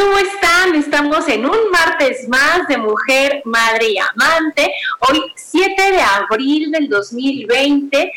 [0.00, 0.74] ¿Cómo están?
[0.76, 4.72] Estamos en un martes más de Mujer, Madre y Amante.
[5.00, 8.10] Hoy 7 de abril del 2020,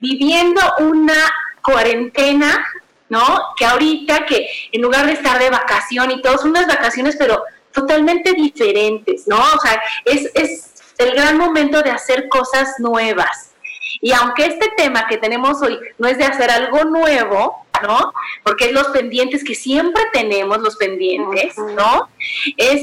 [0.00, 2.66] viviendo una cuarentena,
[3.08, 3.22] ¿no?
[3.56, 7.44] Que ahorita que en lugar de estar de vacación y todo, son unas vacaciones pero
[7.72, 9.38] totalmente diferentes, ¿no?
[9.38, 13.52] O sea, es, es el gran momento de hacer cosas nuevas.
[14.00, 18.12] Y aunque este tema que tenemos hoy no es de hacer algo nuevo, ¿no?
[18.42, 22.08] Porque es los pendientes que siempre tenemos, los pendientes, ¿no?
[22.56, 22.82] Es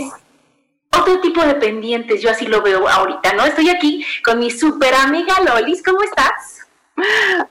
[0.91, 3.45] otro tipo de pendientes, yo así lo veo ahorita, ¿no?
[3.45, 6.61] Estoy aquí con mi super amiga Lolis, ¿cómo estás?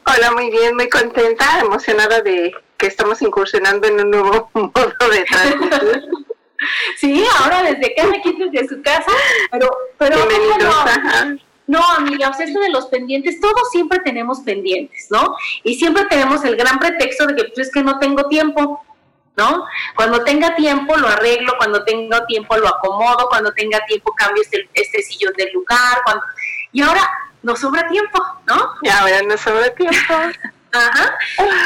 [0.06, 5.24] Hola, muy bien, muy contenta, emocionada de que estamos incursionando en un nuevo modo de
[5.24, 6.08] transmitir.
[6.96, 9.12] sí, ahora desde cada quien desde su casa,
[9.50, 10.16] pero, pero
[11.66, 15.36] no, amiga, o sea, esto de los pendientes, todos siempre tenemos pendientes, ¿no?
[15.62, 18.84] Y siempre tenemos el gran pretexto de que pues es que no tengo tiempo,
[19.36, 19.64] ¿no?
[19.96, 24.68] Cuando tenga tiempo lo arreglo, cuando tenga tiempo lo acomodo, cuando tenga tiempo cambio este,
[24.74, 26.22] este sillón del lugar, cuando...
[26.72, 27.08] y ahora
[27.42, 28.74] nos sobra tiempo, ¿no?
[28.82, 30.14] Y ahora nos sobra tiempo.
[30.72, 31.16] Ajá.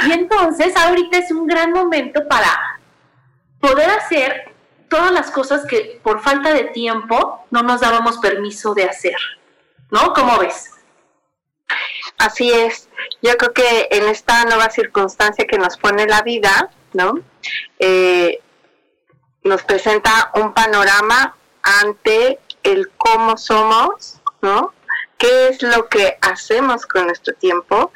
[0.06, 2.78] Y entonces ahorita es un gran momento para
[3.58, 4.52] poder hacer
[4.88, 9.16] todas las cosas que por falta de tiempo no nos dábamos permiso de hacer.
[9.90, 10.12] ¿No?
[10.12, 10.70] ¿Cómo ves?
[12.18, 12.88] Así es.
[13.22, 17.20] Yo creo que en esta nueva circunstancia que nos pone la vida, ¿no?
[17.78, 18.40] Eh,
[19.44, 24.72] nos presenta un panorama ante el cómo somos, ¿no?
[25.16, 27.92] ¿Qué es lo que hacemos con nuestro tiempo?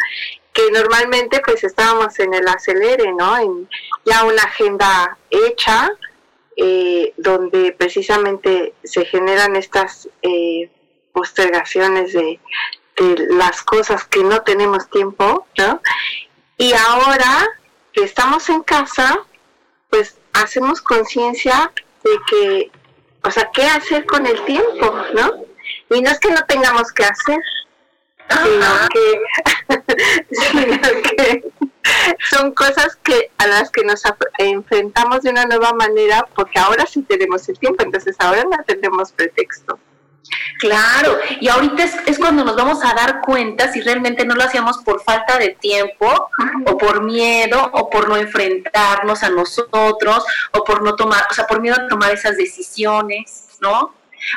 [0.52, 3.38] Que normalmente pues estábamos en el acelere, ¿no?
[3.38, 3.68] En
[4.04, 5.90] ya una agenda hecha,
[6.56, 10.70] eh, donde precisamente se generan estas eh,
[11.12, 12.40] postergaciones de,
[13.30, 15.80] las cosas que no tenemos tiempo, ¿no?
[16.58, 17.48] Y ahora
[17.92, 19.18] que estamos en casa,
[19.90, 21.72] pues hacemos conciencia
[22.04, 22.70] de que,
[23.24, 25.44] o sea, qué hacer con el tiempo, ¿no?
[25.90, 27.38] Y no es que no tengamos que hacer,
[28.28, 29.84] sino que,
[30.30, 31.44] sino que
[32.30, 34.02] son cosas que a las que nos
[34.38, 39.12] enfrentamos de una nueva manera porque ahora sí tenemos el tiempo, entonces ahora no tenemos
[39.12, 39.78] pretexto.
[40.58, 44.78] Claro, y ahorita es, cuando nos vamos a dar cuenta si realmente no lo hacíamos
[44.78, 46.28] por falta de tiempo
[46.66, 51.46] o por miedo o por no enfrentarnos a nosotros o por no tomar, o sea,
[51.46, 53.92] por miedo a tomar esas decisiones, ¿no?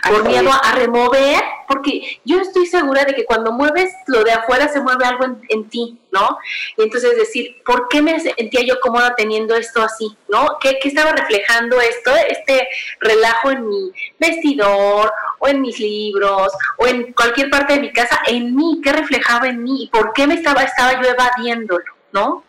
[0.08, 4.68] Por miedo a, remover, porque yo estoy segura de que cuando mueves lo de afuera
[4.68, 6.38] se mueve algo en, ti, ¿no?
[6.78, 10.58] Y entonces decir, ¿por qué me sentía yo cómoda teniendo esto así, ¿no?
[10.60, 12.68] ¿Qué, ¿Qué, estaba reflejando esto, este
[13.00, 18.20] relajo en mi vestidor o en mis libros o en cualquier parte de mi casa,
[18.28, 22.44] en mí, qué reflejaba en mí y por qué me estaba, estaba yo evadiéndolo, ¿no?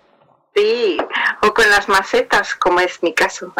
[0.54, 0.96] Sí,
[1.42, 3.52] o con las macetas, como es mi caso.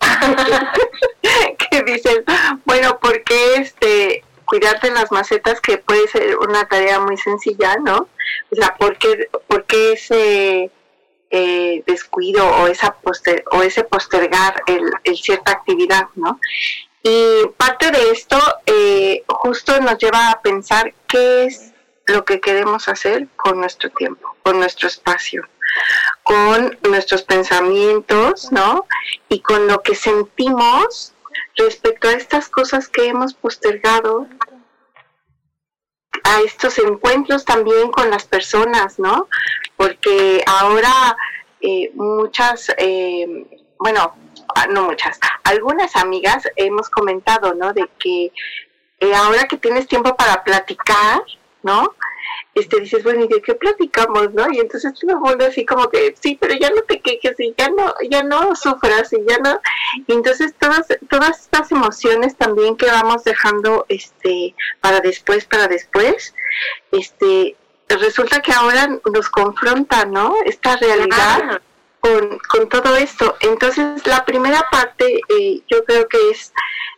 [1.82, 2.24] que dicen,
[2.64, 8.08] bueno, ¿por qué este, cuidarte las macetas que puede ser una tarea muy sencilla, ¿no?
[8.50, 10.70] O sea, ¿por qué, ese
[11.30, 16.40] eh, descuido o, esa poster, o ese postergar el, cierta actividad, ¿no?
[17.02, 21.72] Y parte de esto eh, justo nos lleva a pensar qué es
[22.06, 25.48] lo que queremos hacer con nuestro tiempo, con nuestro espacio
[26.22, 28.86] con nuestros pensamientos, ¿no?
[29.28, 31.12] Y con lo que sentimos
[31.56, 34.26] respecto a estas cosas que hemos postergado,
[36.24, 39.28] a estos encuentros también con las personas, ¿no?
[39.76, 41.16] Porque ahora
[41.60, 43.46] eh, muchas, eh,
[43.78, 44.14] bueno,
[44.54, 47.72] ah, no muchas, algunas amigas hemos comentado, ¿no?
[47.72, 48.32] De que
[49.00, 51.22] eh, ahora que tienes tiempo para platicar,
[51.62, 51.94] ¿no?
[52.60, 54.46] Este, dices, bueno, ¿y de qué platicamos, no?
[54.52, 57.54] Y entonces todo el mundo así como que, sí, pero ya no te quejes y
[57.56, 59.60] ya no, ya no sufras y ya no.
[60.06, 66.34] Y entonces todas, todas estas emociones también que vamos dejando, este, para después, para después,
[66.92, 67.56] este,
[67.88, 70.34] resulta que ahora nos confronta, ¿no?
[70.44, 71.60] Esta realidad
[72.00, 73.36] con, con, todo esto.
[73.40, 76.52] Entonces, la primera parte eh, yo creo que es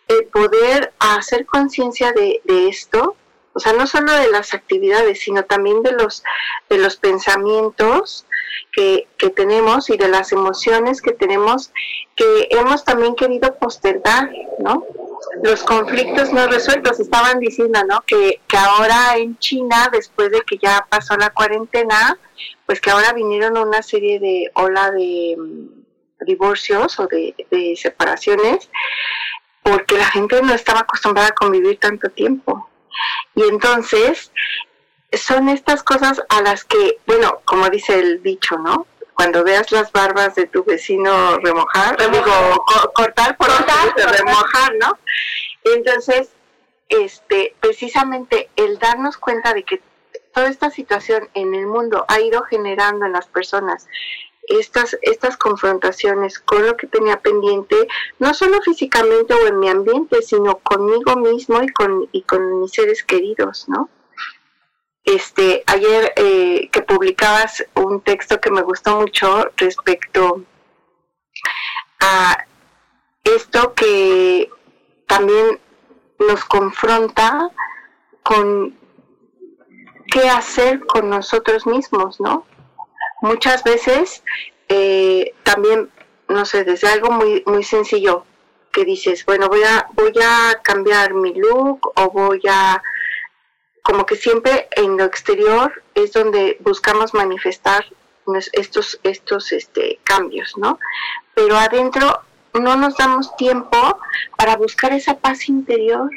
[0.09, 3.17] el poder hacer conciencia de, de esto,
[3.55, 6.23] o sea, no solo de las actividades, sino también de los,
[6.71, 8.27] de los pensamientos
[8.73, 11.71] que, que, tenemos y de las emociones que tenemos
[12.17, 14.87] que hemos también querido postergar, ¿no?
[15.43, 18.03] Los conflictos no resueltos, estaban diciendo, ¿no?
[18.07, 22.19] Que, que ahora en China, después de que ya pasó la cuarentena,
[22.65, 28.71] pues que ahora vinieron una serie de ola de mm, divorcios o de, de separaciones,
[29.63, 32.69] porque la gente no estaba acostumbrada a convivir tanto tiempo.
[33.35, 34.33] Y entonces
[35.13, 38.87] son estas cosas a las que, bueno, como dice el dicho, ¿no?
[39.15, 42.65] Cuando veas las barbas de tu vecino remojar, digo,
[42.95, 44.99] cortar por cortar, remojar, ¿no?
[45.65, 46.31] Entonces,
[46.89, 49.83] este, precisamente el darnos cuenta de que
[50.35, 53.87] toda esta situación en el mundo ha ido generando en las personas
[54.49, 57.77] estas, estas confrontaciones con lo que tenía pendiente,
[58.19, 62.73] no solo físicamente o en mi ambiente, sino conmigo mismo y con, y con mis
[62.73, 63.89] seres queridos, ¿no?
[65.05, 70.45] Este, ayer eh, que publicabas un texto que me gustó mucho respecto
[72.01, 72.47] a
[73.25, 74.49] esto que
[75.07, 75.61] también
[76.21, 77.51] nos confronta
[78.23, 78.79] con
[80.11, 82.47] qué hacer con nosotros mismos, ¿no?
[83.23, 84.23] Muchas veces
[84.69, 85.91] eh, también,
[86.29, 88.27] no sé, desde algo muy, muy sencillo,
[88.71, 92.83] que dices, bueno, voy a, voy a cambiar mi look o voy a,
[93.83, 97.85] como que siempre en lo exterior es donde buscamos manifestar
[98.53, 100.79] estos, estos este, cambios, ¿no?
[101.35, 102.23] Pero adentro
[102.55, 103.99] no nos damos tiempo
[104.37, 106.11] para buscar esa paz interior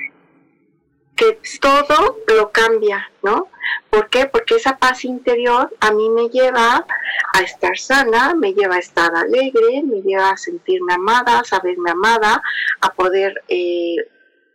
[1.16, 3.50] que todo lo cambia, ¿no?
[3.90, 4.26] ¿Por qué?
[4.26, 6.86] Porque esa paz interior a mí me lleva
[7.34, 11.92] a estar sana, me lleva a estar alegre, me lleva a sentirme amada, a saberme
[11.92, 12.42] amada,
[12.82, 13.96] a poder eh,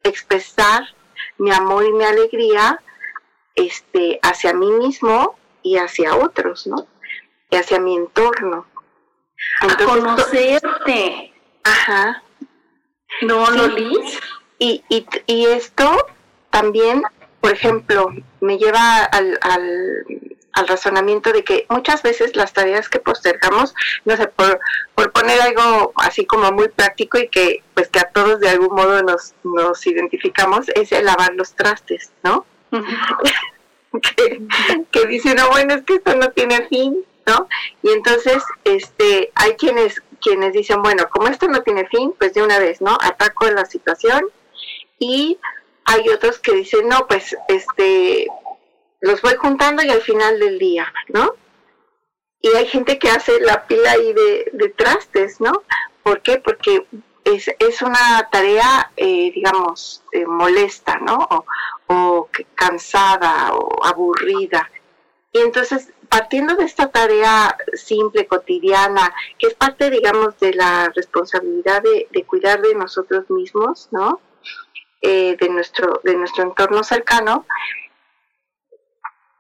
[0.03, 0.83] expresar
[1.39, 2.81] mi amor y mi alegría
[3.55, 6.87] este, hacia mí mismo y hacia otros, ¿no?
[7.51, 8.67] Y hacia mi entorno.
[9.61, 11.33] a conocerte.
[11.65, 12.23] Ajá.
[13.23, 13.93] No, sí.
[14.59, 16.07] Y, y, y esto
[16.51, 17.03] también,
[17.41, 18.09] por ejemplo,
[18.41, 20.05] me lleva al, al,
[20.67, 23.75] razonamiento de que muchas veces las tareas que postergamos,
[24.05, 24.61] no sé, por,
[24.95, 28.75] por poner algo así como muy práctico y que pues que a todos de algún
[28.75, 32.45] modo nos, nos identificamos, es el lavar los trastes, ¿no?
[34.03, 34.43] que,
[34.91, 37.49] que dicen, no, bueno, es que esto no tiene fin, ¿no?
[37.83, 42.43] Y entonces, este, hay quienes, quienes dicen, bueno, como esto no tiene fin, pues de
[42.43, 42.99] una vez, ¿no?
[43.01, 44.25] Ataco la situación
[44.99, 45.39] y
[45.91, 48.29] hay otros que dicen, no, pues este,
[49.01, 51.35] los voy juntando y al final del día, ¿no?
[52.41, 55.65] Y hay gente que hace la pila ahí de, trastes, ¿no?
[56.05, 56.39] ¿Por qué?
[56.39, 56.87] Porque
[57.25, 61.27] es, es una tarea, eh, digamos, eh, molesta, ¿no?
[61.89, 64.71] O, cansada o aburrida.
[65.33, 71.83] Y entonces, partiendo de esta tarea simple, cotidiana, que es parte, digamos, de la responsabilidad
[71.83, 74.21] de, de cuidar de nosotros mismos, ¿no?
[75.03, 77.47] Eh, de, nuestro, de nuestro entorno cercano,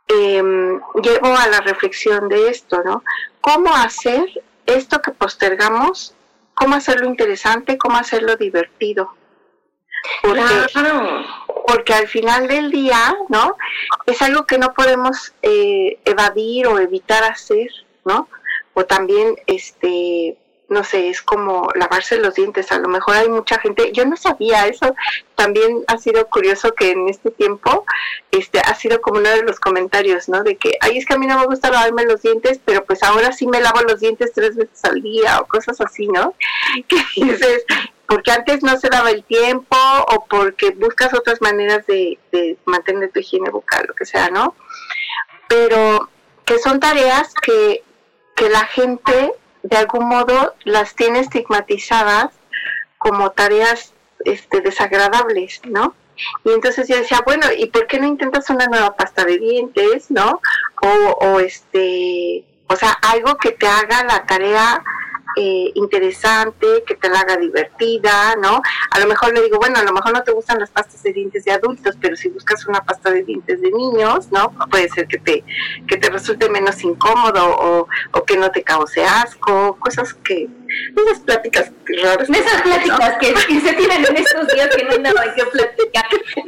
[0.08, 3.04] em, llevo a la reflexión de esto, ¿no?
[3.42, 6.14] ¿Cómo hacer esto que postergamos?
[6.54, 7.76] ¿Cómo hacerlo interesante?
[7.76, 9.12] ¿Cómo hacerlo divertido?
[10.22, 10.42] Porque,
[11.66, 13.54] porque al final del día, ¿no?
[14.06, 17.68] Es algo que no podemos eh, evadir o evitar hacer,
[18.06, 18.30] ¿no?
[18.72, 20.38] O también, este,
[20.70, 22.70] no sé, es como lavarse los dientes.
[22.70, 24.94] A lo mejor hay mucha gente, yo no sabía eso,
[25.34, 27.84] también ha sido curioso que en este tiempo
[28.30, 30.44] este ha sido como uno de los comentarios, ¿no?
[30.44, 33.02] De que, ay, es que a mí no me gusta lavarme los dientes, pero pues
[33.02, 36.34] ahora sí me lavo los dientes tres veces al día o cosas así, ¿no?
[36.88, 37.64] Que dices,
[38.06, 43.10] porque antes no se daba el tiempo o porque buscas otras maneras de, de mantener
[43.10, 44.54] tu higiene bucal, lo que sea, ¿no?
[45.48, 46.08] Pero
[46.44, 47.82] que son tareas que,
[48.36, 52.30] que la gente de algún modo las tiene estigmatizadas
[52.98, 53.92] como tareas
[54.24, 55.94] este, desagradables, ¿no?
[56.44, 60.10] Y entonces yo decía, bueno, ¿y por qué no intentas una nueva pasta de dientes,
[60.10, 60.40] ¿no?
[60.82, 64.82] O, o este, o sea, algo que te haga la tarea
[65.36, 68.62] eh, interesante, que te la haga divertida, ¿no?
[68.90, 71.12] A lo mejor le digo, bueno, a lo mejor no te gustan las pastas de
[71.12, 74.52] dientes de adultos, pero si buscas una pasta de dientes de niños, ¿no?
[74.70, 75.44] Puede ser que te,
[75.86, 80.48] que te resulte menos incómodo o, o que no te cause asco, cosas que,
[80.96, 81.72] esas pláticas
[82.02, 82.28] raras.
[82.28, 86.04] Esas pláticas que, se tienen en estos días que no hay nada que platicar.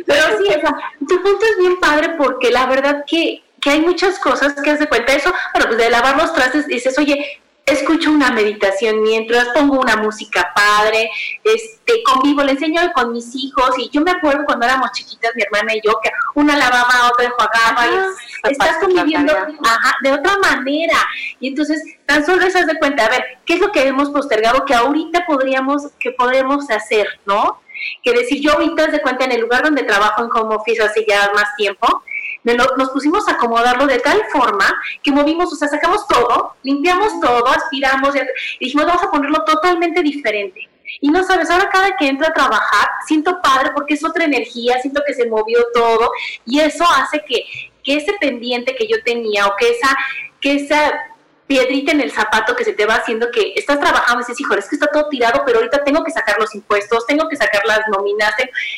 [0.06, 3.80] Pero sí, o sea, tu punto es bien padre porque la verdad que que hay
[3.80, 8.10] muchas cosas que hace cuenta eso, bueno, pues de lavar los trastes dices, oye, escucho
[8.10, 11.10] una meditación mientras pongo una música padre,
[11.44, 15.42] este, convivo, le enseño con mis hijos y yo me acuerdo cuando éramos chiquitas, mi
[15.42, 19.34] hermana y yo, que una lavaba, otra enjuagaba, y ah, estás conviviendo
[20.02, 20.96] de otra manera.
[21.40, 24.64] Y entonces, tan solo esas de cuenta, a ver, ¿qué es lo que hemos postergado
[24.64, 27.60] que ahorita podríamos, que podemos hacer, no?
[28.02, 31.04] Que decir, yo ahorita de cuenta en el lugar donde trabajo en home office hace
[31.08, 32.02] ya más tiempo,
[32.44, 34.64] nos pusimos a acomodarlo de tal forma
[35.02, 40.02] que movimos, o sea, sacamos todo, limpiamos todo, aspiramos y dijimos, vamos a ponerlo totalmente
[40.02, 40.68] diferente.
[41.00, 44.80] Y no sabes, ahora cada que entro a trabajar, siento padre porque es otra energía,
[44.80, 46.10] siento que se movió todo
[46.44, 47.44] y eso hace que,
[47.82, 49.96] que ese pendiente que yo tenía o que esa,
[50.40, 50.92] que esa
[51.46, 54.60] piedrita en el zapato que se te va haciendo que estás trabajando y dices, híjole,
[54.60, 57.62] es que está todo tirado, pero ahorita tengo que sacar los impuestos, tengo que sacar
[57.66, 58.34] las nóminas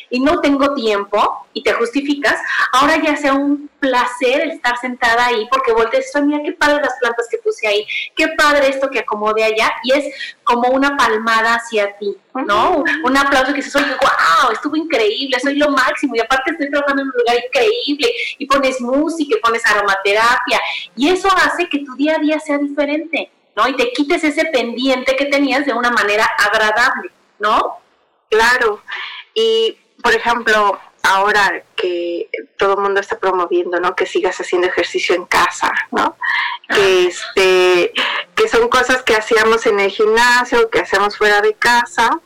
[0.09, 2.39] y no tengo tiempo y te justificas,
[2.73, 6.95] ahora ya sea un placer estar sentada ahí porque volteas y mira qué padre las
[6.99, 10.05] plantas que puse ahí, qué padre esto que acomode allá y es
[10.43, 12.83] como una palmada hacia ti, ¿no?
[13.03, 17.03] Un aplauso que dices, oye, wow, estuvo increíble, soy lo máximo y aparte estoy trabajando
[17.03, 20.59] en un lugar increíble y pones música y pones aromaterapia
[20.95, 23.67] y eso hace que tu día a día sea diferente, ¿no?
[23.67, 27.77] Y te quites ese pendiente que tenías de una manera agradable, ¿no?
[28.29, 28.81] Claro.
[29.33, 33.95] Y, por ejemplo, ahora que todo el mundo está promoviendo, ¿no?
[33.95, 36.17] Que sigas haciendo ejercicio en casa, ¿no?
[36.67, 37.93] Que, este,
[38.35, 42.21] que son cosas que hacíamos en el gimnasio, que hacemos fuera de casa,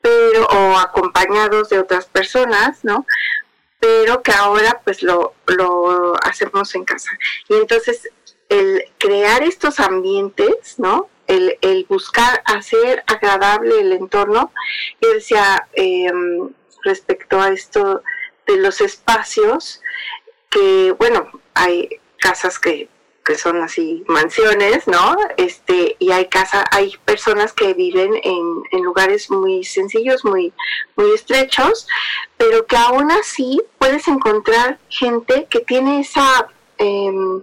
[0.00, 3.06] pero, o acompañados de otras personas, ¿no?
[3.78, 7.10] Pero que ahora pues lo, lo hacemos en casa.
[7.48, 8.08] Y entonces
[8.48, 11.08] el crear estos ambientes, ¿no?
[11.26, 14.52] El, el buscar hacer agradable el entorno.
[15.00, 16.10] Yo decía, eh,
[16.84, 18.02] respecto a esto
[18.46, 19.82] de los espacios,
[20.48, 22.88] que bueno, hay casas que,
[23.34, 25.16] son así mansiones, ¿no?
[25.36, 30.52] Este, y hay casa, hay personas que viven en, lugares muy sencillos, muy,
[30.94, 31.88] muy estrechos,
[32.36, 36.46] pero que aún así puedes encontrar gente que tiene esa
[36.78, 37.42] em,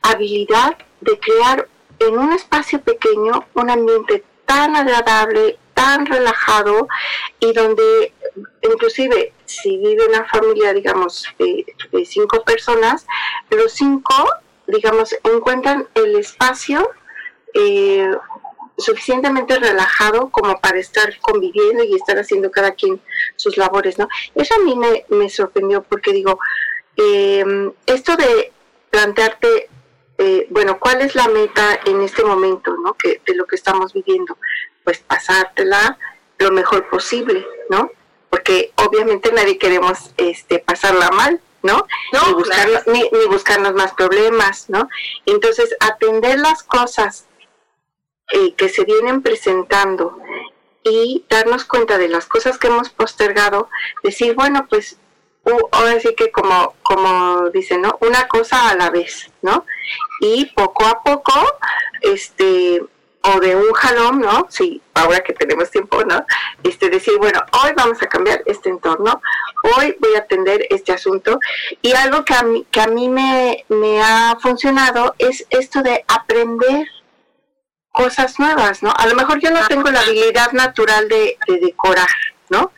[0.00, 6.88] habilidad de crear en un espacio pequeño un ambiente tan agradable, tan relajado
[7.38, 8.12] y donde
[8.62, 11.64] inclusive si vive una familia, digamos, de,
[12.06, 13.06] cinco personas,
[13.50, 14.14] los cinco,
[14.72, 16.90] digamos, encuentran el espacio
[17.54, 18.10] eh,
[18.78, 23.00] suficientemente relajado como para estar conviviendo y estar haciendo cada quien
[23.36, 24.08] sus labores, ¿no?
[24.34, 24.74] Eso a mí
[25.08, 26.38] me, sorprendió porque digo,
[26.96, 27.44] eh,
[27.86, 28.52] esto de
[28.90, 29.68] plantearte
[30.18, 32.94] eh, bueno, ¿cuál es la meta en este momento, ¿no?
[32.94, 34.36] Que, de lo que estamos viviendo?
[34.84, 35.98] Pues pasártela
[36.38, 37.90] lo mejor posible, ¿no?
[38.30, 41.86] Porque obviamente nadie queremos este, pasarla mal, ¿no?
[42.12, 44.88] ni, buscarnos, ni, buscarnos más problemas, ¿no?
[45.26, 47.26] Entonces, atender las cosas
[48.32, 50.18] eh, que se vienen presentando
[50.84, 53.68] y darnos cuenta de las cosas que hemos postergado,
[54.02, 54.98] decir, bueno, pues
[55.72, 57.98] ahora sí que como, como dicen, ¿no?
[58.00, 59.64] Una cosa a la vez, ¿no?
[60.20, 61.32] Y poco a poco,
[62.00, 62.82] este,
[63.22, 64.46] o de un jalón, ¿no?
[64.50, 66.24] Sí, ahora que tenemos tiempo, ¿no?
[66.62, 69.20] Este, decir, bueno, hoy vamos a cambiar este entorno,
[69.62, 71.38] hoy voy a atender este asunto.
[71.80, 76.04] Y algo que a mí, que a mí me, me ha funcionado es esto de
[76.08, 76.88] aprender
[77.90, 78.92] cosas nuevas, ¿no?
[78.96, 82.08] A lo mejor yo no tengo la habilidad natural de, de decorar,
[82.48, 82.72] ¿no?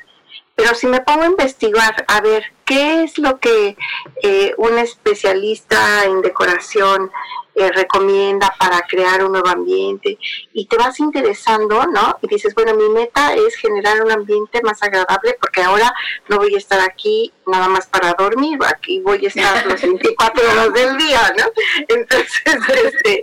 [0.57, 3.77] Pero si me pongo a investigar, a ver, ¿qué es lo que
[4.23, 7.11] eh, un especialista en decoración
[7.55, 10.19] eh, recomienda para crear un nuevo ambiente?
[10.53, 12.19] Y te vas interesando, ¿no?
[12.23, 15.93] Y dices, bueno, mi meta es generar un ambiente más agradable porque ahora
[16.29, 20.43] no voy a estar aquí nada más para dormir, aquí voy a estar los 24
[20.43, 21.45] horas del día, ¿no?
[21.89, 22.43] Entonces,
[22.85, 23.23] este,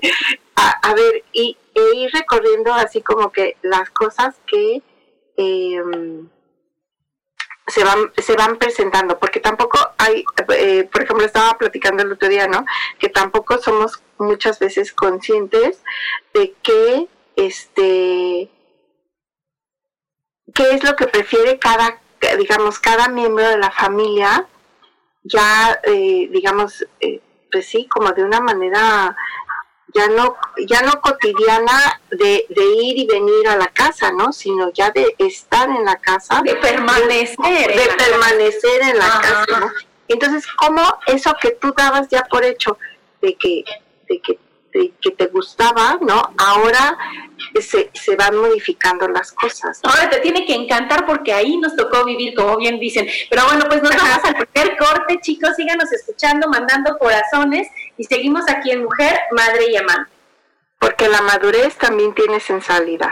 [0.56, 4.82] a, ver, y e ir recorriendo así como que las cosas que...
[5.38, 5.82] Eh,
[7.72, 10.26] se van, se van presentando, porque tampoco hay,
[10.56, 12.66] eh, por ejemplo, estaba platicando el otro día, ¿no?
[13.00, 15.82] Que tampoco somos muchas veces conscientes
[16.34, 18.50] de que, este,
[20.54, 22.02] qué es lo que prefiere cada,
[22.38, 24.48] digamos, cada miembro de la familia,
[25.24, 29.16] ya, eh, digamos, eh, pues sí, como de una manera
[29.94, 30.36] ya no,
[30.68, 34.32] ya no cotidiana de, de, ir y venir a la casa, ¿no?
[34.32, 36.42] Sino ya de estar en la casa.
[36.44, 37.76] De permanecer.
[37.76, 39.72] De, permanecer en la casa, ¿no?
[40.08, 42.78] Entonces, ¿cómo eso que tú dabas ya por hecho
[43.22, 43.64] de que,
[44.10, 44.40] de que,
[44.74, 46.34] de que te gustaba, ¿no?
[46.38, 46.98] Ahora
[47.60, 49.80] se, se, van modificando las cosas.
[49.84, 53.08] Ahora te tiene que encantar porque ahí nos tocó vivir, como bien dicen.
[53.30, 57.68] Pero bueno, pues nos vamos al primer corte, chicos, síganos escuchando, mandando corazones
[58.02, 60.10] y seguimos aquí en Mujer, Madre y Amante.
[60.80, 63.12] Porque la madurez también tiene sensualidad.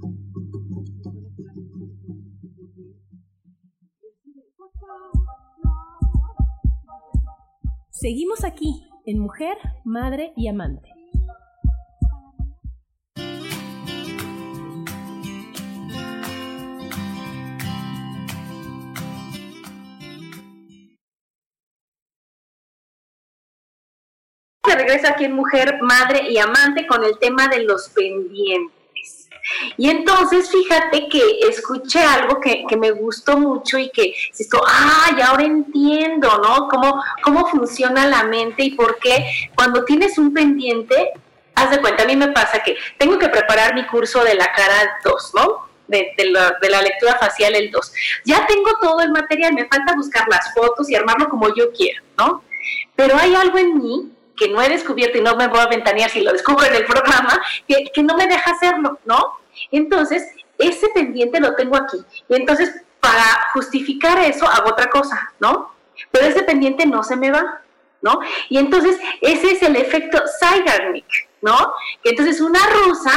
[8.01, 10.89] Seguimos aquí en Mujer, Madre y Amante.
[24.65, 28.80] Se regresa aquí en Mujer, Madre y Amante con el tema de los pendientes.
[29.77, 35.27] Y entonces fíjate que escuché algo que, me gustó mucho y que esto, ah, ya
[35.27, 36.67] ahora entiendo, ¿no?
[36.67, 39.25] Cómo, cómo funciona la mente y por qué
[39.55, 41.11] cuando tienes un pendiente,
[41.55, 44.51] haz de cuenta, a mí me pasa que tengo que preparar mi curso de la
[44.51, 45.69] cara 2, ¿no?
[45.87, 47.93] De, de, la, lectura facial el 2.
[48.25, 52.01] Ya tengo todo el material, me falta buscar las fotos y armarlo como yo quiera,
[52.17, 52.43] ¿no?
[52.95, 56.09] Pero hay algo en mí que no he descubierto y no me voy a ventanear
[56.09, 59.35] si lo descubro en el programa, que, que no me deja hacerlo, ¿no?
[59.69, 61.97] Entonces, ese pendiente lo tengo aquí.
[62.27, 65.75] Y entonces, para justificar eso, hago otra cosa, ¿no?
[66.09, 67.61] Pero ese pendiente no se me va,
[68.01, 68.19] ¿no?
[68.49, 71.73] Y entonces, ese es el efecto Zeigarnik, ¿no?
[72.03, 73.13] Que entonces una rusa,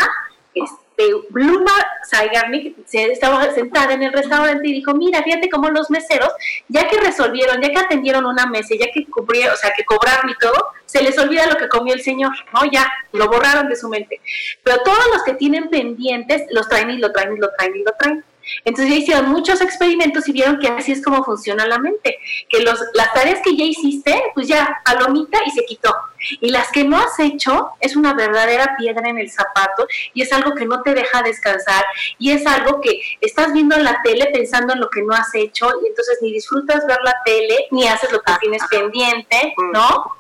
[1.31, 1.73] Bluma
[2.05, 6.31] Saigarnik se estaba sentada en el restaurante y dijo, mira, fíjate cómo los meseros,
[6.69, 10.31] ya que resolvieron, ya que atendieron una mesa, ya que cubrieron, o sea, que cobraron
[10.31, 12.71] y todo, se les olvida lo que comió el señor, ¿no?
[12.71, 14.21] Ya, lo borraron de su mente.
[14.63, 17.83] Pero todos los que tienen pendientes, los traen y lo traen y lo traen y
[17.83, 18.25] lo traen.
[18.65, 22.61] Entonces ya hicieron muchos experimentos y vieron que así es como funciona la mente, que
[22.61, 25.95] los, las tareas que ya hiciste, pues ya palomita y se quitó.
[26.41, 30.33] Y las que no has hecho es una verdadera piedra en el zapato y es
[30.33, 31.85] algo que no te deja descansar
[32.19, 35.35] y es algo que estás viendo en la tele pensando en lo que no has
[35.35, 40.15] hecho y entonces ni disfrutas ver la tele ni haces lo que tienes pendiente, ¿no?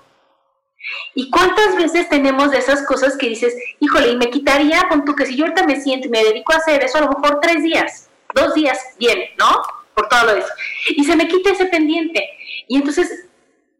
[1.14, 5.14] ¿Y cuántas veces tenemos de esas cosas que dices, híjole, y me quitaría con tú
[5.14, 7.38] que si yo ahorita me siento y me dedico a hacer eso, a lo mejor
[7.40, 8.03] tres días,
[8.35, 9.62] dos días, bien, ¿no?
[9.94, 10.49] Por todo eso.
[10.88, 12.29] Y se me quita ese pendiente.
[12.66, 13.27] Y entonces,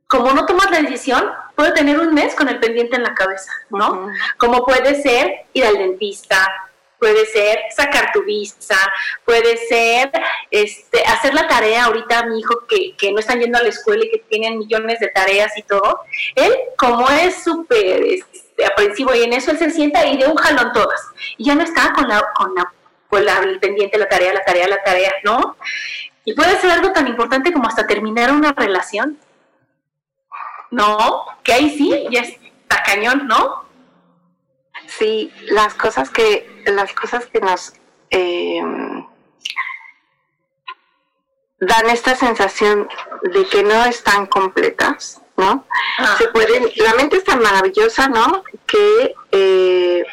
[0.07, 3.53] como no tomas la decisión, puedo tener un mes con el pendiente en la cabeza,
[3.71, 4.09] ¿no?
[4.39, 6.47] Como puede ser ir al dentista,
[6.99, 8.79] puede ser sacar tu visa,
[9.27, 10.11] puede ser
[10.51, 13.69] este, hacer la tarea ahorita a mi hijo que, que no están yendo a la
[13.69, 16.01] escuela y que tienen millones de tareas y todo.
[16.35, 20.37] Él, como es súper este, aprensivo y en eso él se sienta y de un
[20.37, 21.01] jalón todas.
[21.37, 22.73] Y ya no está con la, con la,
[23.23, 25.57] la el pendiente, la tarea, la tarea, la tarea, ¿no?
[26.25, 29.19] Y puede ser algo tan importante como hasta terminar una relación.
[30.71, 33.65] No, que ahí sí, ya está cañón, ¿no?
[34.87, 37.75] Sí, las cosas que, las cosas que nos
[38.11, 38.61] eh,
[41.61, 42.89] dan esta sensación
[43.23, 45.67] de que no están completas, ¿no?
[45.99, 46.17] Ah.
[46.19, 48.45] Se pueden, la mente es tan maravillosa, ¿no?
[48.67, 50.05] Que eh,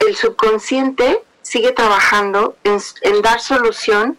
[0.00, 4.18] el subconsciente sigue trabajando en, dar solución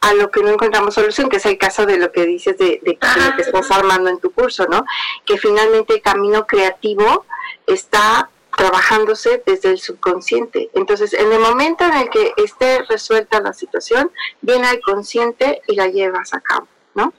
[0.00, 2.80] a lo que no encontramos solución, que es el caso de lo que dices de,
[2.82, 4.84] de, lo que estás armando en tu curso, ¿no?
[5.24, 7.24] Que finalmente el camino creativo
[7.66, 10.70] está trabajándose desde el subconsciente.
[10.74, 15.76] Entonces, en el momento en el que esté resuelta la situación, viene al consciente y
[15.76, 17.12] la llevas a cabo, ¿no?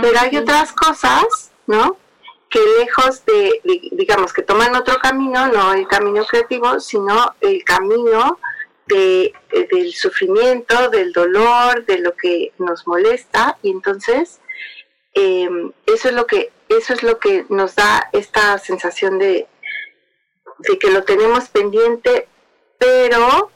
[0.00, 1.96] Pero hay otras cosas, ¿no?
[2.48, 3.60] Que lejos de,
[3.92, 8.38] digamos, que toman otro camino, no el camino creativo, sino el camino
[8.92, 9.32] de,
[9.70, 14.40] del sufrimiento, del dolor, de lo que nos molesta, y entonces
[15.14, 15.48] eh,
[15.86, 19.46] eso es lo que eso es lo que nos da esta sensación de,
[20.58, 22.28] de que lo tenemos pendiente,
[22.78, 23.50] pero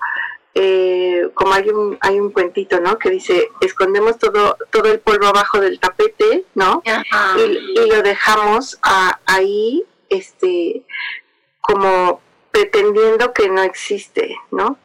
[0.55, 2.99] eh, como hay un, hay un cuentito, ¿no?
[2.99, 6.83] Que dice, escondemos todo, todo el polvo abajo del tapete, ¿no?
[7.37, 8.79] Y, lo dejamos
[9.27, 10.83] ahí, este,
[11.61, 12.21] como
[12.51, 14.79] pretendiendo que no existe, ¿no?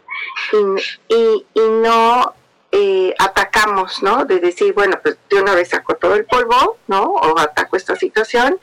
[1.08, 2.34] Y, y, no
[2.72, 4.26] eh, atacamos, ¿no?
[4.26, 7.04] De decir, bueno, pues de una vez saco todo el polvo, ¿no?
[7.04, 8.60] O ataco esta situación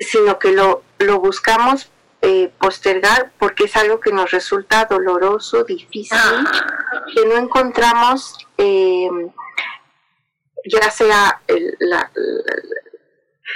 [0.00, 1.90] sino que lo, lo buscamos
[2.22, 6.18] eh, postergar porque es algo que nos resulta doloroso, difícil,
[7.14, 9.30] que no encontramos em,
[10.66, 11.76] ya sea el,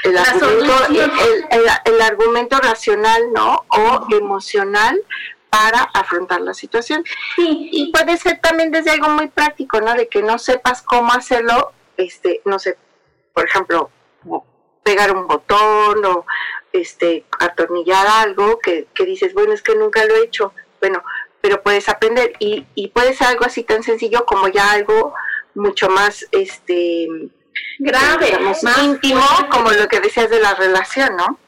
[0.03, 3.65] el, argumento, racional ¿no?
[3.69, 5.01] o emocional
[5.55, 7.05] para afrontar la situación.
[7.37, 9.95] Sí, y puede ser también desde algo muy práctico, ¿no?
[9.95, 12.77] De que no sepas cómo hacerlo, este, no sé,
[13.33, 13.89] por ejemplo,
[14.83, 16.27] pegar un botón o
[16.73, 20.53] este atornillar algo que, dices, bueno, es que nunca lo he hecho.
[20.81, 21.05] Bueno,
[21.41, 25.15] pero puedes aprender y, y puede ser algo así tan sencillo como ya algo
[25.55, 27.07] mucho más este
[27.79, 31.39] grave, más íntimo, como lo que decías de la relación, ¿no?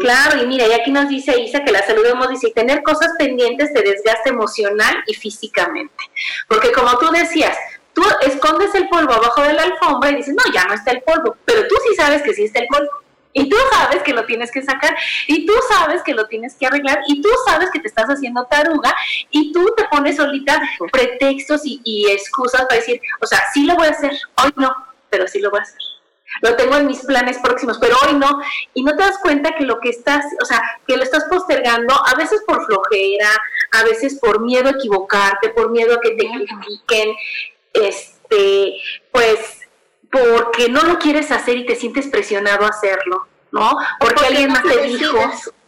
[0.00, 3.72] Claro, y mira, y aquí nos dice Isa que la saludemos, dice, tener cosas pendientes
[3.72, 6.04] de desgaste emocional y físicamente.
[6.48, 7.56] Porque como tú decías,
[7.94, 11.02] Tú escondes el polvo abajo de la alfombra y dices, no, ya no está el
[11.02, 12.90] polvo, pero tú sí sabes que sí está el polvo.
[13.34, 14.94] Y tú sabes que lo tienes que sacar,
[15.26, 18.44] y tú sabes que lo tienes que arreglar, y tú sabes que te estás haciendo
[18.44, 18.94] taruga,
[19.30, 20.60] y tú te pones solita
[20.92, 24.74] pretextos y, excusas para decir, o sea, sí lo voy a hacer, hoy no,
[25.08, 25.80] pero sí lo voy a hacer
[26.40, 28.40] lo tengo en mis planes próximos, pero hoy no.
[28.74, 31.94] Y no te das cuenta que lo que estás, o sea, que lo estás postergando,
[31.94, 33.30] a veces por flojera,
[33.72, 37.14] a veces por miedo a equivocarte, por miedo a que te critiquen,
[37.74, 38.76] este,
[39.10, 39.60] pues
[40.10, 43.76] porque no lo quieres hacer y te sientes presionado a hacerlo, ¿no?
[43.98, 45.18] Porque, alguien más te dijo.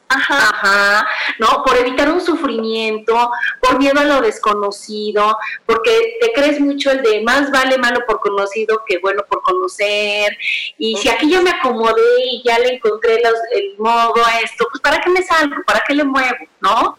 [0.08, 0.50] Ajá.
[0.50, 1.64] Ajá, ¿no?
[1.64, 5.36] Por evitar un sufrimiento, por miedo a lo desconocido,
[5.66, 10.36] porque te crees mucho el de más vale malo por conocido que bueno por conocer,
[10.78, 14.80] y si aquí yo me acomodé y ya le encontré el modo a esto, pues
[14.80, 15.56] ¿para qué me salgo?
[15.66, 16.36] ¿Para qué le muevo?
[16.60, 16.98] ¿No?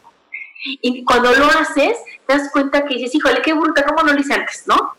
[0.63, 4.19] Y cuando lo haces, te das cuenta que dices, híjole, qué bruta, ¿cómo no lo
[4.19, 4.63] hice antes?
[4.65, 4.95] ¿No?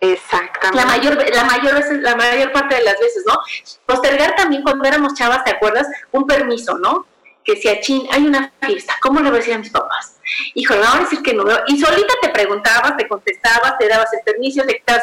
[0.00, 0.76] Exactamente.
[0.76, 3.38] La mayor, la mayor veces, la mayor parte de las veces, ¿no?
[3.86, 5.86] Postergar también cuando éramos chavas, ¿te acuerdas?
[6.10, 7.06] Un permiso, ¿no?
[7.44, 10.18] Que si a Chin hay una fiesta, ¿cómo le voy a decir a mis papás?
[10.54, 11.58] Híjole, me van a decir que no veo.
[11.66, 15.02] Y solita te preguntabas, te contestabas, te dabas el permiso, te quitabas.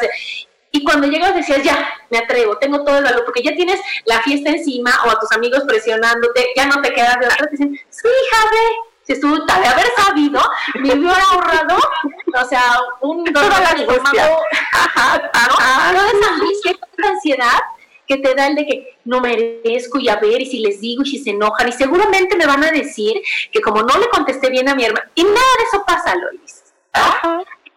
[0.72, 4.22] Y cuando llegas decías, ya, me atrevo, tengo todo el valor, porque ya tienes la
[4.22, 7.80] fiesta encima o a tus amigos presionándote, ya no te quedas de otra, te dicen,
[7.90, 10.40] sí, hija, ve, estuvo de haber sabido,
[10.74, 11.78] me hubiera ahorrado,
[12.34, 12.62] o sea,
[13.00, 14.42] un dolor de estómago,
[15.92, 16.10] toda
[16.98, 17.60] esa ansiedad
[18.10, 21.04] que te da el de que no merezco y a ver, y si les digo,
[21.04, 24.50] y si se enojan, y seguramente me van a decir que como no le contesté
[24.50, 26.64] bien a mi hermana, y nada de eso pasa, Lois.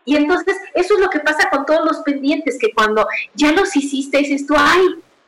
[0.06, 3.76] Y entonces, eso es lo que pasa con todos los pendientes, que cuando ya los
[3.76, 4.82] hiciste, dices tú, ay,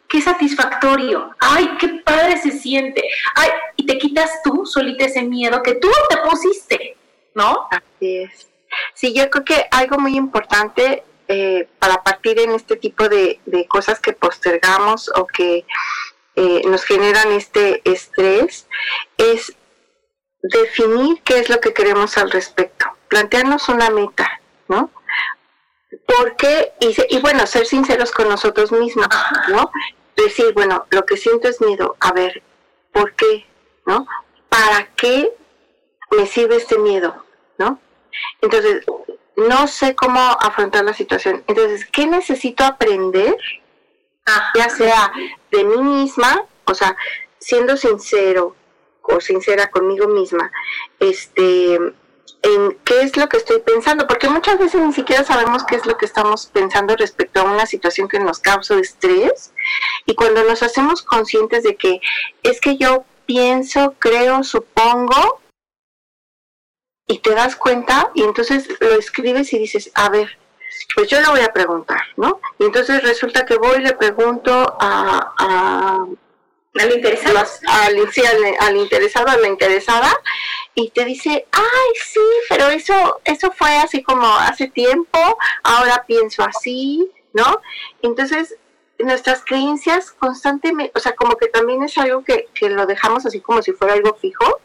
[0.09, 3.03] qué satisfactorio, ay, qué padre se siente,
[3.35, 6.97] ay, y te quitas tú solita ese miedo que tú te pusiste,
[7.35, 7.67] ¿no?
[7.69, 8.47] Así es.
[8.95, 13.99] Sí, yo creo que algo muy importante eh, para partir en este tipo de, cosas
[13.99, 15.65] que postergamos o que
[16.35, 18.67] eh, nos generan este estrés
[19.17, 19.55] es
[20.41, 24.91] definir qué es lo que queremos al respecto, plantearnos una meta, ¿no?
[26.05, 29.07] Porque, y, y bueno, ser sinceros con nosotros mismos,
[29.49, 29.71] ¿no?
[30.15, 32.43] Decir, bueno, lo que siento es miedo, a ver,
[32.91, 33.45] ¿por qué?
[33.85, 34.07] ¿No?
[34.49, 35.33] ¿Para qué
[36.11, 37.25] me sirve este miedo?
[37.57, 37.79] ¿No?
[38.41, 38.85] Entonces,
[39.36, 41.43] no sé cómo afrontar la situación.
[41.48, 43.36] Entonces, ¿qué necesito aprender?
[44.56, 45.12] Ya sea
[45.52, 46.98] de mí misma, o sea,
[47.38, 48.56] siendo sincero
[49.04, 50.52] o sincera conmigo misma,
[51.00, 55.76] este, en qué es lo que estoy pensando, porque muchas veces ni siquiera sabemos qué
[55.76, 59.54] es lo que estamos pensando respecto a una situación que nos causa estrés,
[60.06, 62.02] y cuando nos hacemos conscientes de que
[62.41, 65.39] es que yo pienso, creo, supongo,
[67.07, 70.37] y te das cuenta y entonces lo escribes y dices, a ver,
[70.95, 72.39] pues yo le voy a preguntar, ¿no?
[72.59, 75.33] Y entonces resulta que voy y le pregunto a...
[75.37, 76.05] a
[76.77, 77.37] al interesado.
[77.67, 78.21] Al, sí,
[78.59, 80.13] al, interesado, a la interesada,
[80.73, 86.43] y te dice, ay, sí, pero eso, eso fue así como hace tiempo, ahora pienso
[86.43, 87.61] así, ¿no?
[88.01, 88.55] Entonces,
[88.99, 93.41] nuestras creencias constantemente, o sea, como que también es algo que, que lo dejamos así
[93.41, 94.60] como si fuera algo fijo,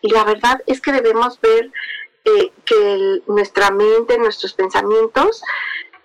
[0.00, 1.70] y la verdad es que debemos ver
[2.24, 5.42] eh, que nuestra mente, nuestros pensamientos,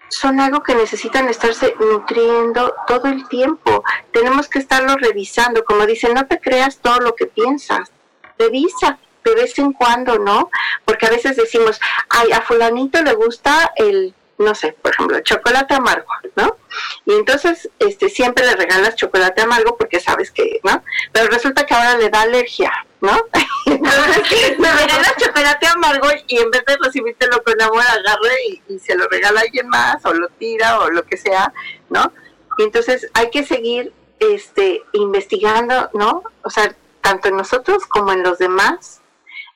[0.07, 3.83] son algo que necesitan estarse nutriendo todo el tiempo.
[4.11, 5.65] Tenemos que estarlo revisando.
[5.65, 7.91] Como dicen, no te creas todo lo que piensas.
[8.37, 10.49] Revisa de vez en cuando, ¿no?
[10.85, 15.73] Porque a veces decimos, ay, a fulanito le gusta el no sé, por ejemplo, chocolate
[15.75, 16.57] amargo, ¿no?
[17.05, 20.83] Y entonces este, siempre le regalas chocolate amargo porque sabes que, ¿no?
[21.13, 23.17] Pero resulta que ahora le da alergia, ¿no?
[23.65, 28.95] entonces le regalas chocolate amargo y en vez de recibírtelo con amor, agarre y, se
[28.95, 31.53] lo regala a alguien más o lo tira o lo que sea,
[31.89, 32.11] ¿no?
[32.57, 36.23] Y entonces hay que seguir este, investigando, ¿no?
[36.43, 39.01] O sea, tanto en nosotros como en los demás,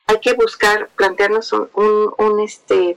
[0.06, 2.96] hay que buscar, plantearnos un, un, un este,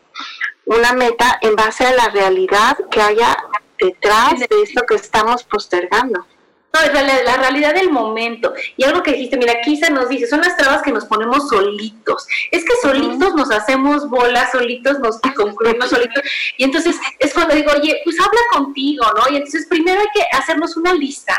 [0.65, 3.37] una meta en base a la realidad que haya
[3.79, 6.25] detrás de esto que estamos postergando.
[6.73, 8.51] No, es la, realidad del momento.
[8.77, 12.25] Y algo que dijiste, mira, Kisa nos dice, son las trabas que nos ponemos solitos.
[12.49, 16.23] Es que solitos nos hacemos bolas, solitos nos concluimos solitos.
[16.57, 19.31] Y entonces es cuando digo, oye, pues habla contigo, ¿no?
[19.31, 21.37] Y entonces primero hay que hacernos una lista,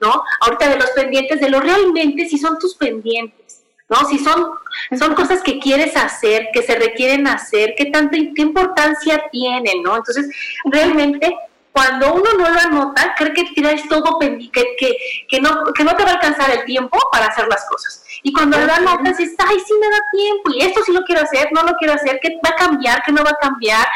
[0.00, 0.22] ¿no?
[0.42, 3.45] Ahorita de los pendientes, de lo realmente si son tus pendientes
[3.88, 4.08] ¿no?
[4.08, 4.52] Si son,
[4.98, 9.96] son cosas que quieres hacer, que se requieren hacer, qué tanta qué importancia tienen, ¿no?
[9.96, 10.28] Entonces,
[10.64, 11.34] realmente
[11.76, 14.96] cuando uno no lo anota, cree que tienes todo que, que,
[15.28, 18.02] que, no, que no te va a alcanzar el tiempo para hacer las cosas.
[18.22, 21.20] Y cuando lo anotas, dices, ay, sí me da tiempo, y esto sí lo quiero
[21.20, 23.86] hacer, no lo quiero hacer, ¿qué va a cambiar, qué no va a cambiar?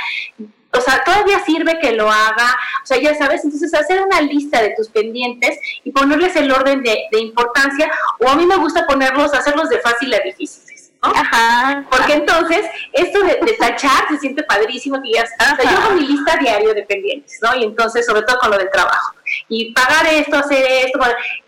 [0.72, 4.62] O sea, todavía sirve que lo haga, o sea, ya sabes, entonces hacer una lista
[4.62, 9.34] de tus pendientes y ponerles el orden de, importancia, o a mí me gusta ponerlos,
[9.34, 10.92] hacerlos de fácil a difíciles.
[11.02, 11.12] ¿no?
[11.14, 11.86] Ajá.
[11.90, 15.54] Porque entonces, esto de, tachar se siente padrísimo que ya está.
[15.54, 17.56] O sea, yo hago mi lista diario de pendientes, ¿no?
[17.56, 19.14] Y entonces, sobre todo con lo del trabajo.
[19.48, 21.00] Y pagar esto, hacer esto.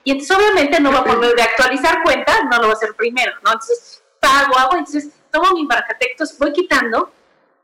[0.04, 2.94] Y entonces, obviamente, no va a poner de actualizar cuentas, no lo voy a hacer
[2.94, 3.52] primero, ¿no?
[3.52, 7.12] Entonces, pago, hago, entonces tomo mi marcatextos, voy quitando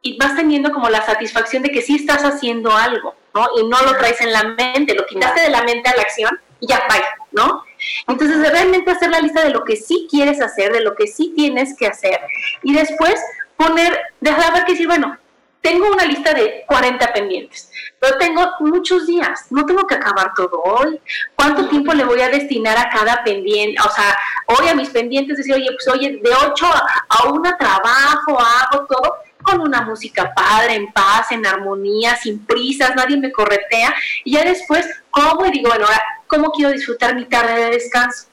[0.03, 3.47] y vas teniendo como la satisfacción de que sí estás haciendo algo, ¿no?
[3.61, 6.31] Y no lo traes en la mente, lo quitaste de la mente a la acción
[6.61, 7.65] y ya, bye, ¿no?
[8.07, 11.33] Entonces, realmente hacer la lista de lo que sí quieres hacer, de lo que sí
[11.35, 12.21] tienes que hacer,
[12.63, 13.21] y después
[13.57, 15.17] poner, dejar ver que decir, bueno,
[15.61, 20.63] tengo una lista de 40 pendientes, pero tengo muchos días, no tengo que acabar todo
[20.63, 21.01] hoy.
[21.35, 23.81] ¿Cuánto tiempo le voy a destinar a cada pendiente?
[23.85, 26.67] O sea, hoy a mis pendientes, decir, oye, pues oye, de 8
[27.09, 29.17] a 1 trabajo, hago todo,
[29.49, 34.45] con una música padre, en paz, en armonía, sin prisas, nadie me corretea, y ya
[34.45, 35.47] después, ¿cómo?
[35.47, 38.27] Y digo, bueno, ahora, ¿cómo quiero disfrutar mi tarde de descanso?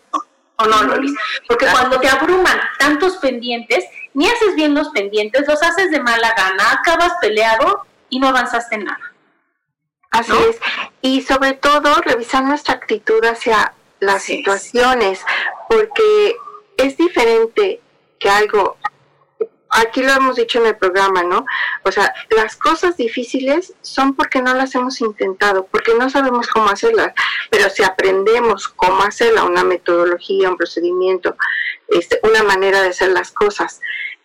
[0.57, 1.13] ¿O no, Lolis?
[1.47, 6.33] Porque cuando te abruman tantos pendientes, ni haces bien los pendientes, los haces de mala
[6.35, 9.13] gana, acabas peleado y no avanzaste en nada.
[10.11, 10.57] Así es.
[11.01, 15.19] Y sobre todo, revisar nuestra actitud hacia las situaciones,
[15.69, 16.35] porque
[16.77, 17.81] es diferente
[18.17, 18.77] que algo
[19.75, 21.45] aquí lo hemos dicho en el programa, ¿no?
[21.83, 26.69] O sea, las cosas difíciles son porque no las hemos intentado, porque no sabemos cómo
[26.69, 27.13] hacerlas,
[27.49, 31.35] pero si aprendemos cómo hacerla, una metodología, un procedimiento,
[31.87, 33.81] este, una manera de hacer las cosas,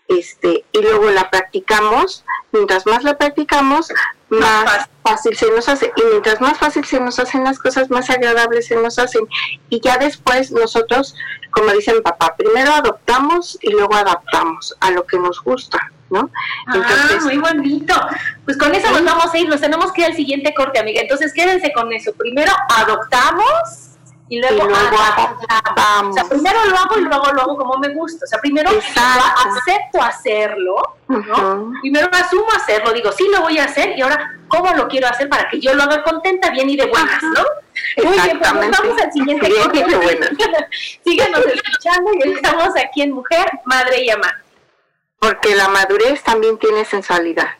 [0.08, 3.92] este, y luego la practicamos, mientras más la practicamos,
[4.28, 5.92] más fácil se nos hace.
[5.96, 9.26] Y mientras más fácil se nos hacen las cosas, más agradables se nos hacen.
[9.68, 11.14] Y ya después nosotros,
[11.50, 15.78] como dice mi papá, primero adoptamos y luego adaptamos a lo que nos gusta.
[16.10, 16.28] ¿No?
[16.66, 17.94] Ah, Entonces, muy bonito.
[18.44, 21.00] Pues con eso nos vamos a ir, nos tenemos que ir al siguiente corte, amiga.
[21.00, 22.12] Entonces quédense con eso.
[22.14, 23.90] Primero adoptamos
[24.30, 28.24] y luego, O sea, primero lo hago y luego lo hago como me gusta.
[28.24, 30.76] O sea, primero acepto hacerlo,
[31.08, 31.72] ¿no?
[31.80, 35.28] Primero asumo hacerlo, digo, sí lo voy a hacer y ahora, ¿cómo lo quiero hacer
[35.28, 37.42] para que yo lo haga contenta, bien y de buenas, ¿no?
[37.96, 39.48] Muy bien, pues vamos al siguiente
[41.04, 44.38] Síganos escuchando y estamos aquí en Mujer, Madre y Amante.
[45.18, 47.59] Porque la madurez también tiene sensualidad.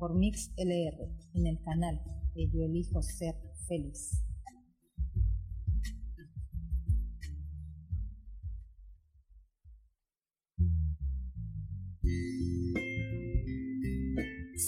[0.00, 0.96] por Mix LR
[1.34, 2.00] en el canal
[2.34, 3.34] de Yo Elijo Ser
[3.68, 4.24] Feliz.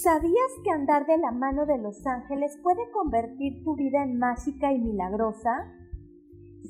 [0.02, 4.72] ¿Sabías que andar de la mano de los ángeles puede convertir tu vida en mágica
[4.72, 5.72] y milagrosa?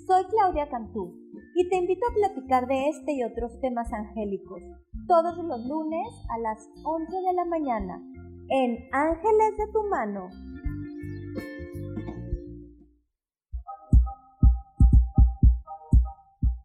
[0.06, 1.18] Soy Claudia Cantú
[1.56, 4.62] y te invito a platicar de este y otros temas angélicos
[5.08, 8.11] todos los lunes a las 11 de la mañana
[8.54, 10.28] en Ángeles de tu mano.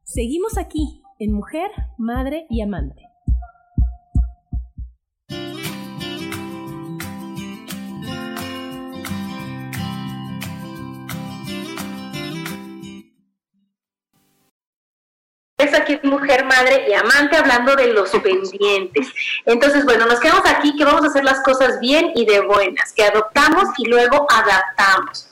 [0.03, 3.06] Seguimos aquí en Mujer, Madre y Amante.
[15.67, 19.07] Es aquí mujer, madre y amante hablando de los pendientes.
[19.45, 22.93] Entonces, bueno, nos quedamos aquí que vamos a hacer las cosas bien y de buenas,
[22.93, 25.27] que adoptamos y luego adaptamos.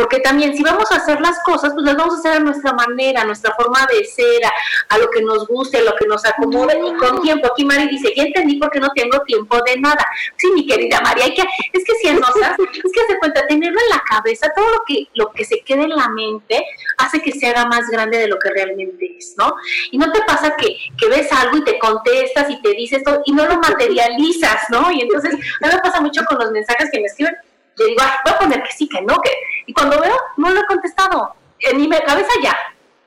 [0.00, 2.72] Porque también si vamos a hacer las cosas, pues las vamos a hacer a nuestra
[2.72, 4.40] manera, a nuestra forma de ser,
[4.88, 7.48] a, lo que nos guste, a lo que nos acomode y con tiempo.
[7.48, 10.06] Aquí Mari dice, ya entendí por qué no tengo tiempo de nada.
[10.38, 13.88] Sí, mi querida María, hay que, es que si es que se cuenta, tenerlo en
[13.90, 16.64] la cabeza, todo lo que, lo que se quede en la mente
[16.96, 19.54] hace que se haga más grande de lo que realmente es, ¿no?
[19.90, 23.20] Y no te pasa que, que ves algo y te contestas y te dices todo
[23.26, 24.90] y no lo materializas, ¿no?
[24.90, 27.36] Y entonces, a mí me pasa mucho con los mensajes que me escriben,
[27.80, 29.30] yo digo, voy a poner que sí, que no, que...
[29.66, 31.34] Y cuando veo, no lo he contestado.
[31.60, 32.56] En mi cabeza ya.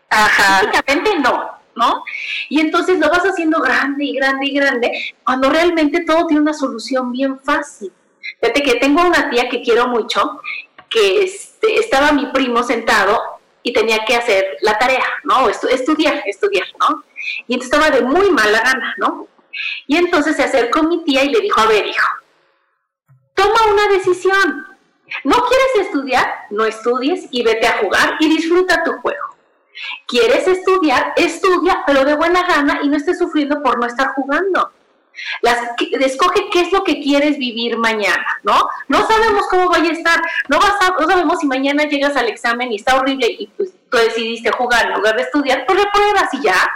[0.09, 0.63] Ajá.
[1.21, 2.03] No, ¿no?
[2.49, 6.53] Y entonces lo vas haciendo grande y grande y grande, cuando realmente todo tiene una
[6.53, 7.91] solución bien fácil.
[8.39, 10.39] Fíjate que tengo una tía que quiero mucho,
[10.89, 13.21] que este, estaba mi primo sentado
[13.63, 15.49] y tenía que hacer la tarea, ¿no?
[15.49, 17.03] estudiar, estudiar, ¿no?
[17.47, 19.27] Y entonces estaba de muy mala gana, ¿no?
[19.87, 22.07] Y entonces se acercó mi tía y le dijo, a ver, hijo,
[23.43, 24.67] toma una decisión.
[25.23, 26.25] ¿No quieres estudiar?
[26.49, 29.35] No estudies y vete a jugar y disfruta tu juego.
[30.07, 31.13] ¿Quieres estudiar?
[31.15, 34.71] Estudia, pero de buena gana y no estés sufriendo por no estar jugando.
[35.99, 38.67] Escoge qué es lo que quieres vivir mañana, ¿no?
[38.87, 42.71] No sabemos cómo vaya a estar, no, vas no sabemos si mañana llegas al examen
[42.71, 46.41] y está horrible y pues, tú decidiste jugar en lugar de estudiar, pues repruebas y
[46.41, 46.71] ya.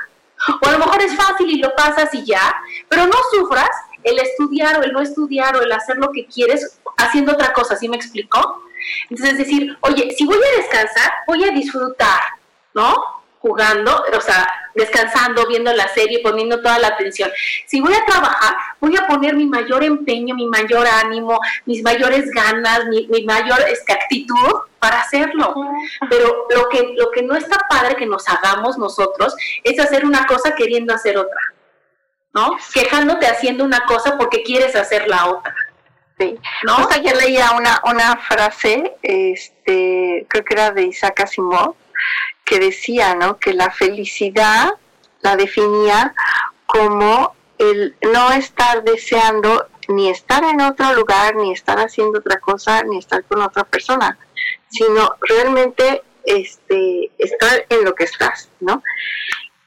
[0.61, 2.55] O a lo mejor es fácil y lo pasas y ya,
[2.87, 3.71] pero no sufras
[4.03, 7.75] el estudiar o el no estudiar o el hacer lo que quieres haciendo otra cosa,
[7.75, 8.63] ¿sí me explicó?
[9.09, 12.21] Entonces es decir, oye, si voy a descansar, voy a disfrutar,
[12.73, 13.03] ¿no?
[13.39, 17.29] Jugando, o sea, descansando, viendo la serie, poniendo toda la atención.
[17.65, 22.29] Si voy a trabajar, voy a poner mi mayor empeño, mi mayor ánimo, mis mayores
[22.31, 25.55] ganas, mi, mayor este, actitud para hacerlo.
[26.09, 30.25] Pero lo que, lo que no está padre que nos hagamos nosotros es hacer una
[30.25, 31.39] cosa queriendo hacer otra.
[32.37, 32.55] ¿No?
[32.71, 35.55] Quejándote haciendo una cosa porque quieres hacer la otra.
[36.19, 36.37] Sí.
[36.63, 36.87] ¿No?
[37.01, 41.73] Yo leía una, una frase, este, creo que era de Isaac Asimov,
[42.45, 43.39] que decía, ¿no?
[43.39, 44.69] Que la felicidad
[45.21, 46.13] la definía
[46.67, 52.83] como el no estar deseando ni estar en otro lugar, ni estar haciendo otra cosa,
[52.83, 54.15] ni estar con otra persona,
[54.69, 58.83] sino realmente este, estar en lo que estás, ¿no?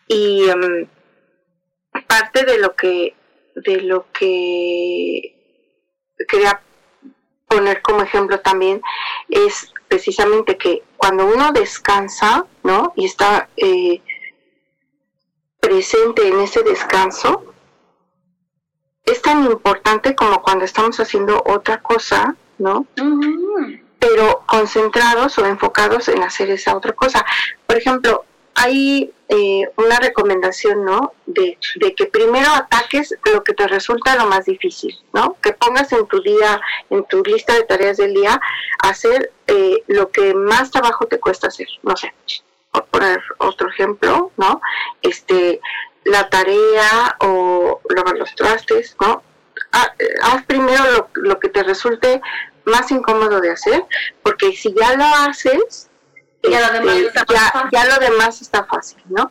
[0.07, 0.87] Y em,
[2.11, 3.15] parte de lo que
[3.55, 5.37] de lo que
[6.29, 6.61] quería
[7.47, 8.83] poner como ejemplo también
[9.29, 12.93] es precisamente que cuando uno descansa, ¿no?
[12.97, 14.03] Y está eh,
[15.61, 17.55] presente en ese descanso,
[19.05, 22.87] es tan importante como cuando estamos haciendo otra cosa, ¿no?
[23.99, 27.25] Pero concentrados o enfocados en hacer esa otra cosa.
[27.67, 28.25] Por ejemplo,
[28.55, 31.13] hay eh, una recomendación, ¿no?
[31.27, 31.57] De,
[31.97, 35.37] que primero ataques lo que te resulta lo más difícil, ¿no?
[35.41, 38.41] Que pongas en tu día, en tu lista de tareas del día,
[38.83, 42.13] hacer eh, lo que más trabajo te cuesta hacer, no sé,
[42.73, 44.61] por poner otro ejemplo, ¿no?
[45.03, 45.61] Este,
[46.05, 49.23] la tarea o lavar los trastes, ¿no?
[49.73, 52.21] Ah, eh, haz primero lo, lo que te resulte
[52.65, 53.85] más incómodo de hacer,
[54.23, 55.90] porque si ya lo haces,
[56.43, 57.25] ya, lo demás está
[57.73, 59.31] ya, lo demás está fácil, ¿no?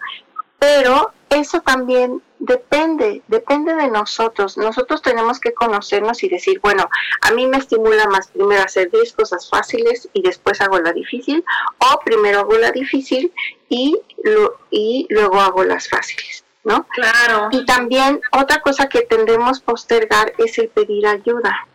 [0.60, 4.57] Pero eso también depende, depende de nosotros.
[4.57, 6.89] Nosotros tenemos que conocernos y decir, bueno,
[7.22, 11.43] a mí me estimula más primero hacer 10 cosas fáciles y después hago la difícil,
[11.78, 13.32] o primero hago la difícil
[13.70, 16.86] y, lo, y luego hago las fáciles, ¿no?
[16.88, 17.49] Claro.
[17.51, 21.68] Y también otra cosa que tendemos postergar es el pedir ayuda.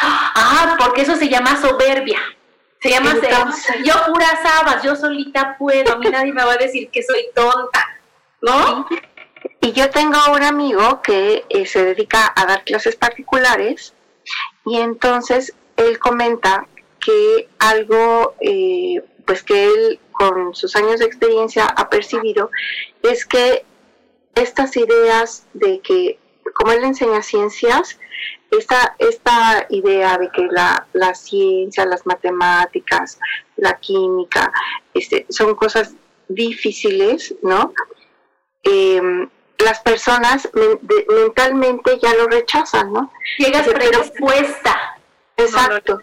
[0.00, 2.20] Ah, porque eso se llama soberbia.
[2.84, 3.14] Se llama
[3.82, 7.30] Yo puras habas, yo solita puedo, a mí nadie me va a decir que soy
[7.34, 7.98] tonta,
[8.42, 8.86] ¿no?
[9.62, 13.94] Y yo tengo un amigo que eh, se dedica a dar clases particulares
[14.66, 16.66] y entonces él comenta
[17.00, 22.50] que algo, eh, pues que él con sus años de experiencia ha percibido
[23.02, 23.64] es que
[24.34, 26.18] estas ideas de que,
[26.52, 27.98] como él enseña ciencias,
[28.58, 33.18] esta, esta idea de que la, ciencia, las matemáticas,
[33.56, 34.52] la química,
[34.92, 35.94] este, son cosas
[36.28, 37.72] difíciles, ¿no?
[38.62, 39.28] Em,
[39.58, 40.48] las personas
[41.08, 43.12] mentalmente ya lo rechazan, ¿no?
[43.38, 44.98] Llegas predispuesta.
[45.36, 46.00] Exacto.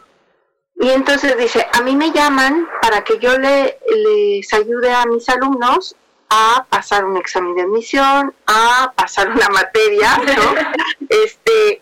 [0.76, 5.30] Y entonces dice, a mí me llaman para que yo le, les ayude a mis
[5.30, 5.95] alumnos
[6.30, 10.56] a pasar un examen de admisión, a pasar una materia, ¿no?
[11.10, 11.82] este,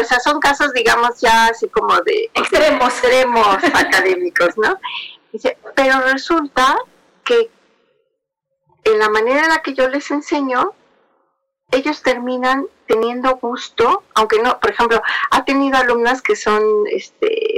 [0.00, 4.78] o sea, son casos, digamos, ya así como de extremos, extremos académicos, ¿no?
[5.32, 6.76] Dice, pero resulta
[7.24, 7.50] que
[8.84, 10.72] en la manera en la que yo les enseño,
[11.70, 17.56] ellos terminan teniendo gusto, aunque no, por ejemplo, ha tenido alumnas que son, este,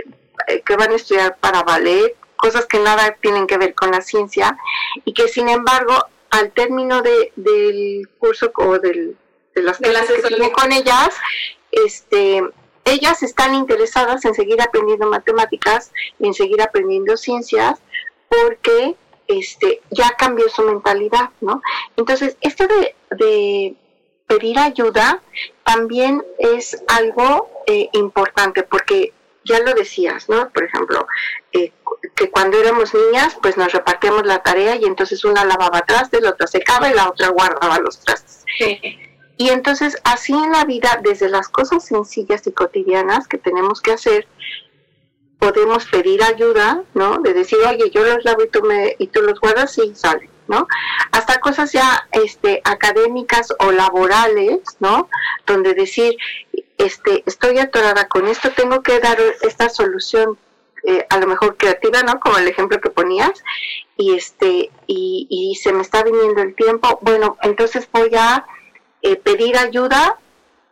[0.49, 4.01] eh, que van a estudiar para ballet cosas que nada tienen que ver con la
[4.01, 4.57] ciencia
[5.05, 5.95] y que sin embargo
[6.31, 9.17] al término de, del curso o del,
[9.55, 11.15] de las clases que con ellas,
[11.71, 12.43] este,
[12.85, 17.79] ellas están interesadas en seguir aprendiendo matemáticas, en seguir aprendiendo ciencias,
[18.29, 18.97] porque
[19.27, 21.63] este, ya cambió su mentalidad, ¿no?
[21.97, 23.77] Entonces, esto de, de
[24.27, 25.21] pedir ayuda
[25.65, 29.13] también es algo eh, importante, porque
[29.45, 30.51] ya lo decías, ¿no?
[30.51, 31.07] Por ejemplo,
[31.53, 31.73] eh,
[32.15, 36.31] que cuando éramos niñas, pues nos repartíamos la tarea y entonces una lavaba trastes, la
[36.31, 38.45] otra secaba y la otra guardaba los trastes.
[39.41, 43.93] Y entonces así en la vida, desde las cosas sencillas y cotidianas que tenemos que
[43.93, 44.29] hacer,
[45.39, 47.21] podemos pedir ayuda, ¿no?
[47.21, 50.29] De decir, oye, yo los lavo y tú, me, y tú los guardas y sale,
[50.47, 50.69] ¿no?
[51.13, 55.09] Hasta cosas ya este, académicas o laborales, ¿no?
[55.47, 56.19] Donde decir,
[56.77, 60.39] este, estoy atorada con esto, tengo que dar esta solución
[60.85, 62.21] eh, a lo mejor creativa, ¿no?
[62.21, 63.43] Como el ejemplo que ponías,
[63.97, 68.45] y este, y, y se me está viniendo el tiempo, bueno, entonces voy a
[69.03, 70.19] eh, pedir ayuda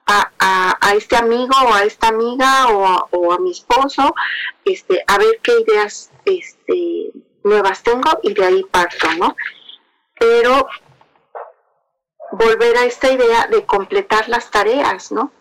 [0.07, 4.15] a, a, este amigo o a esta amiga o a, a mi esposo,
[4.65, 7.11] este, a ver qué ideas este,
[7.45, 9.37] nuevas tengo y de ahí parto, ¿no?
[10.19, 10.67] Pero
[12.33, 15.33] volver a esta idea de completar las tareas, ¿no?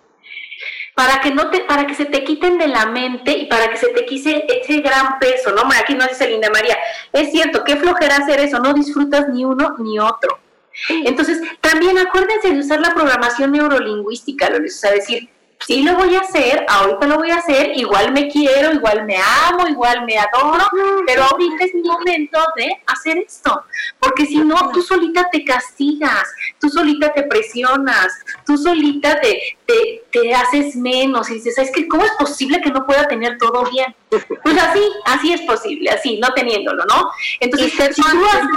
[0.98, 3.78] para que no te, para que se te quiten de la mente y para que
[3.78, 5.62] se te quise ese gran peso, ¿no?
[5.80, 6.76] Aquí nos dice Linda María,
[7.14, 10.40] es cierto, qué flojera hacer eso, no disfrutas ni uno ni otro.
[10.90, 15.30] Entonces, también acuérdense de usar la programación neurolingüística, lo o sea, decir,
[15.66, 19.18] sí lo voy a hacer, ahorita lo voy a hacer, igual me quiero, igual me
[19.18, 20.70] amo, igual me adoro,
[21.06, 23.64] pero ahorita es mi momento de hacer esto,
[24.00, 26.28] porque si no, tú solita te castigas,
[26.60, 28.08] tú solita te presionas,
[28.46, 32.86] tú solita te, te, haces menos y dices, es que ¿cómo es posible que no
[32.86, 33.96] pueda tener todo bien?
[34.10, 37.12] Pues así, así es posible, así, no teniéndolo, ¿no?
[37.40, 38.48] Entonces, si tú haces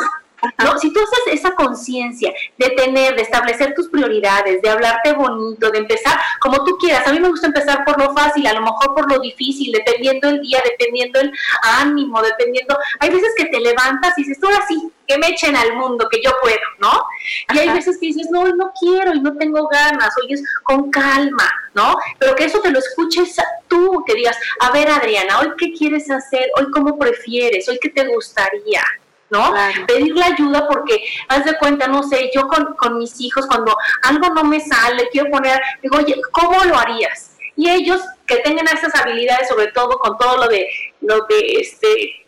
[0.59, 0.79] ¿no?
[0.79, 5.79] Si tú haces esa conciencia de tener, de establecer tus prioridades, de hablarte bonito, de
[5.79, 8.95] empezar como tú quieras, a mí me gusta empezar por lo fácil, a lo mejor
[8.95, 11.33] por lo difícil, dependiendo el día, dependiendo el
[11.63, 15.75] ánimo, dependiendo, hay veces que te levantas y dices, ahora sí, que me echen al
[15.75, 17.05] mundo, que yo puedo, ¿no?
[17.53, 21.51] Y hay veces que dices, no, no quiero y no tengo ganas, oyes con calma,
[21.75, 21.97] ¿no?
[22.19, 23.37] Pero que eso te lo escuches
[23.67, 27.89] tú, que digas, a ver Adriana, hoy qué quieres hacer, hoy cómo prefieres, hoy qué
[27.89, 28.83] te gustaría,
[29.31, 29.55] ¿no?
[29.87, 34.35] Pedirle ayuda porque, haz de cuenta, no sé, yo con, con mis hijos, cuando algo
[34.35, 37.37] no me sale, quiero poner, digo, oye, ¿cómo lo harías?
[37.57, 40.69] Y ellos que tengan esas habilidades, sobre todo con todo lo de,
[41.01, 42.27] lo de este,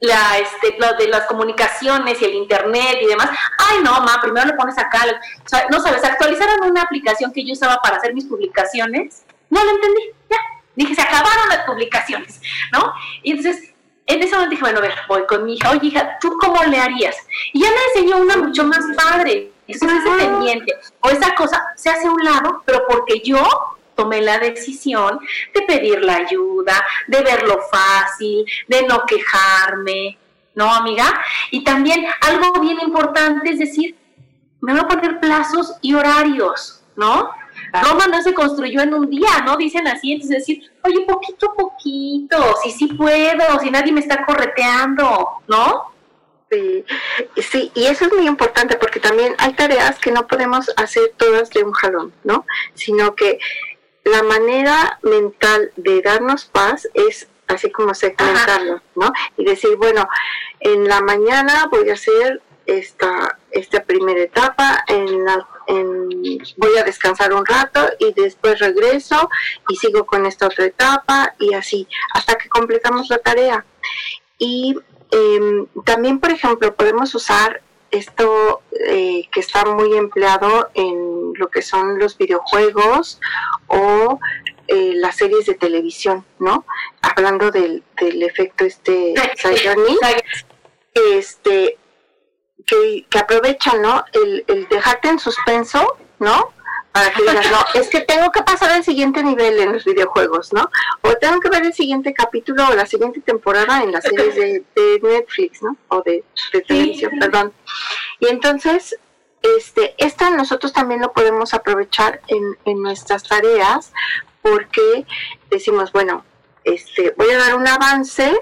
[0.00, 4.46] la, este, lo de las comunicaciones y el internet y demás, ay no, ma, primero
[4.46, 5.04] le pones acá,
[5.44, 9.64] o sea, no sabes, actualizaron una aplicación que yo usaba para hacer mis publicaciones, no
[9.64, 10.36] lo entendí, ya,
[10.74, 12.40] dije, se acabaron las publicaciones,
[12.72, 12.92] ¿no?
[13.22, 13.72] Y entonces
[14.06, 16.62] en ese momento dije, bueno, a ver, voy con mi hija, oye hija, ¿tú cómo
[16.64, 17.16] le harías?
[17.52, 19.52] Y ya me enseñó una mucho más padre.
[19.66, 23.42] Entonces ese pendiente o esa cosa se hace a un lado, pero porque yo
[23.96, 25.18] tomé la decisión
[25.54, 30.18] de pedir la ayuda, de verlo fácil, de no quejarme,
[30.54, 31.20] ¿no, amiga?
[31.50, 33.96] Y también algo bien importante es decir,
[34.60, 37.30] me voy a poner plazos y horarios, ¿no?
[37.82, 39.56] Roma no se construyó en un día, ¿no?
[39.56, 44.24] Dicen así, entonces decir, oye, poquito a poquito, si sí puedo, si nadie me está
[44.24, 45.92] correteando, ¿no?
[46.50, 46.84] Sí,
[47.36, 51.50] sí, y eso es muy importante porque también hay tareas que no podemos hacer todas
[51.50, 52.46] de un jalón, ¿no?
[52.74, 53.40] Sino que
[54.04, 59.12] la manera mental de darnos paz es así como segmentarlo, ¿no?
[59.36, 60.08] Y decir, bueno,
[60.60, 67.32] en la mañana voy a hacer esta, esta primera etapa, en la voy a descansar
[67.32, 69.28] un rato y después regreso
[69.68, 73.64] y sigo con esta otra etapa y así hasta que completamos la tarea.
[74.38, 74.76] Y
[75.10, 81.62] em, también, por ejemplo, podemos usar esto eh, que está muy empleado en lo que
[81.62, 83.20] son los videojuegos
[83.68, 84.18] o
[84.68, 86.66] eh, las series de televisión, ¿no?
[87.00, 89.14] Hablando del, del efecto este
[90.94, 91.78] este
[92.66, 94.04] que, aprovechan, ¿no?
[94.12, 96.52] El, el dejarte en suspenso, ¿no?
[96.92, 100.52] Para que digas, no, es que tengo que pasar al siguiente nivel en los videojuegos,
[100.52, 100.70] ¿no?
[101.02, 104.64] O tengo que ver el siguiente capítulo o la siguiente temporada en las series de,
[105.02, 105.76] Netflix, ¿no?
[105.88, 106.24] O de,
[106.66, 107.52] televisión, perdón.
[108.18, 108.98] Y entonces,
[109.42, 113.92] este, esta nosotros también lo podemos aprovechar en, en nuestras tareas
[114.40, 115.06] porque
[115.50, 116.24] decimos, bueno,
[116.64, 118.32] este, voy a dar un avance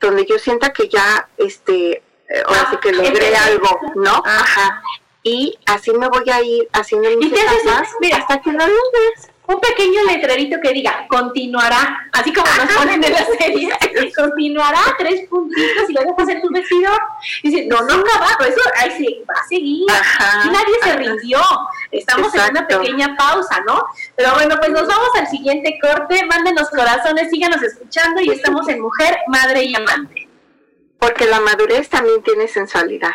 [0.00, 4.22] donde yo sienta que ya este, eh, ahora sí que logré algo, ¿no?
[4.24, 4.82] Ajá.
[5.22, 9.28] Y así me voy a ir haciendo mis etapas hasta que no lo ves.
[9.46, 13.70] un pequeño letrerito que diga continuará, así como nos ponen en la serie,
[14.16, 16.98] continuará, tres puntitos y lo dejas en tu vestidor.
[17.42, 19.86] Dice, no, no acabado, eso ahí sí, va a seguir.
[20.44, 21.40] y nadie se rindió.
[21.92, 23.84] Estamos en una pequeña pausa, ¿no?
[24.16, 26.24] Pero bueno, pues nos vamos al siguiente corte.
[26.24, 30.31] Mándenos corazones, síganos escuchando y estamos en Mujer, Madre y Amante.
[31.02, 33.14] Porque la madurez también tiene sensualidad.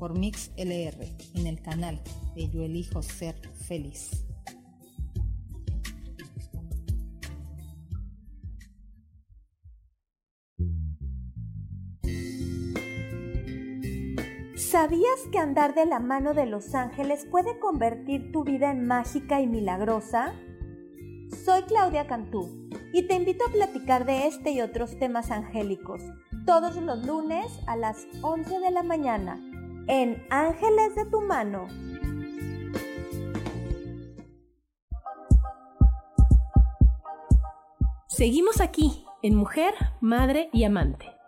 [0.00, 2.00] por Mix LR en el canal
[2.34, 3.36] de Yo Elijo Ser
[3.68, 4.24] Feliz.
[14.56, 19.42] ¿Sabías que andar de la mano de los ángeles puede convertir tu vida en mágica
[19.42, 20.32] y milagrosa?
[21.44, 26.02] Soy Claudia Cantú y te invito a platicar de este y otros temas angélicos
[26.46, 29.49] todos los lunes a las 11 de la mañana
[29.90, 31.66] en Ángeles de tu mano.
[38.06, 41.19] Seguimos aquí en Mujer, Madre y Amante.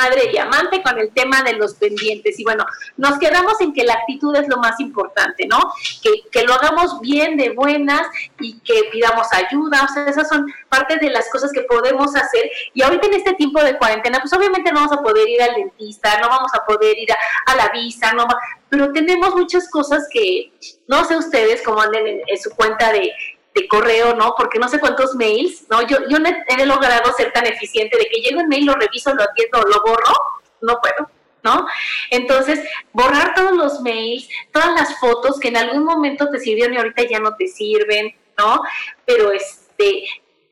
[0.00, 2.38] Madre y amante con el tema de los pendientes.
[2.38, 2.64] Y bueno,
[2.96, 5.58] nos quedamos en que la actitud es lo más importante, ¿no?
[6.02, 8.02] Que, que lo hagamos bien, de buenas
[8.38, 9.86] y que pidamos ayuda.
[9.88, 12.50] O sea, esas son parte de las cosas que podemos hacer.
[12.74, 15.54] Y ahorita en este tiempo de cuarentena, pues obviamente no vamos a poder ir al
[15.54, 18.26] dentista, no vamos a poder ir a, la visa, no
[18.68, 20.52] pero tenemos muchas cosas que
[20.86, 23.12] no sé ustedes cómo anden en su cuenta de
[23.54, 24.34] de correo, ¿no?
[24.36, 25.82] Porque no sé cuántos mails, ¿no?
[25.82, 29.14] Yo, yo no he, logrado ser tan eficiente de que llego un mail, lo reviso,
[29.14, 30.14] lo atiendo, lo borro,
[30.60, 31.10] no puedo.
[31.42, 31.66] ¿No?
[32.10, 32.60] Entonces,
[32.92, 37.04] borrar todos los mails, todas las fotos que en algún momento te sirvieron y ahorita
[37.04, 38.60] ya no te sirven, ¿no?
[39.06, 40.04] Pero este,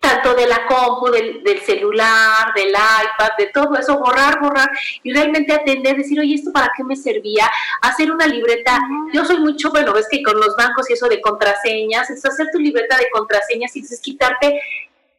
[0.09, 4.70] tanto de la compu, del, celular, del iPad, de todo eso, borrar, borrar
[5.02, 7.50] y realmente atender, decir, oye, ¿esto para qué me servía?
[7.82, 8.78] Hacer una libreta.
[9.12, 12.48] Yo soy mucho, bueno, ves que con los bancos y eso de contraseñas, es hacer
[12.50, 14.61] tu libreta de contraseñas y es quitarte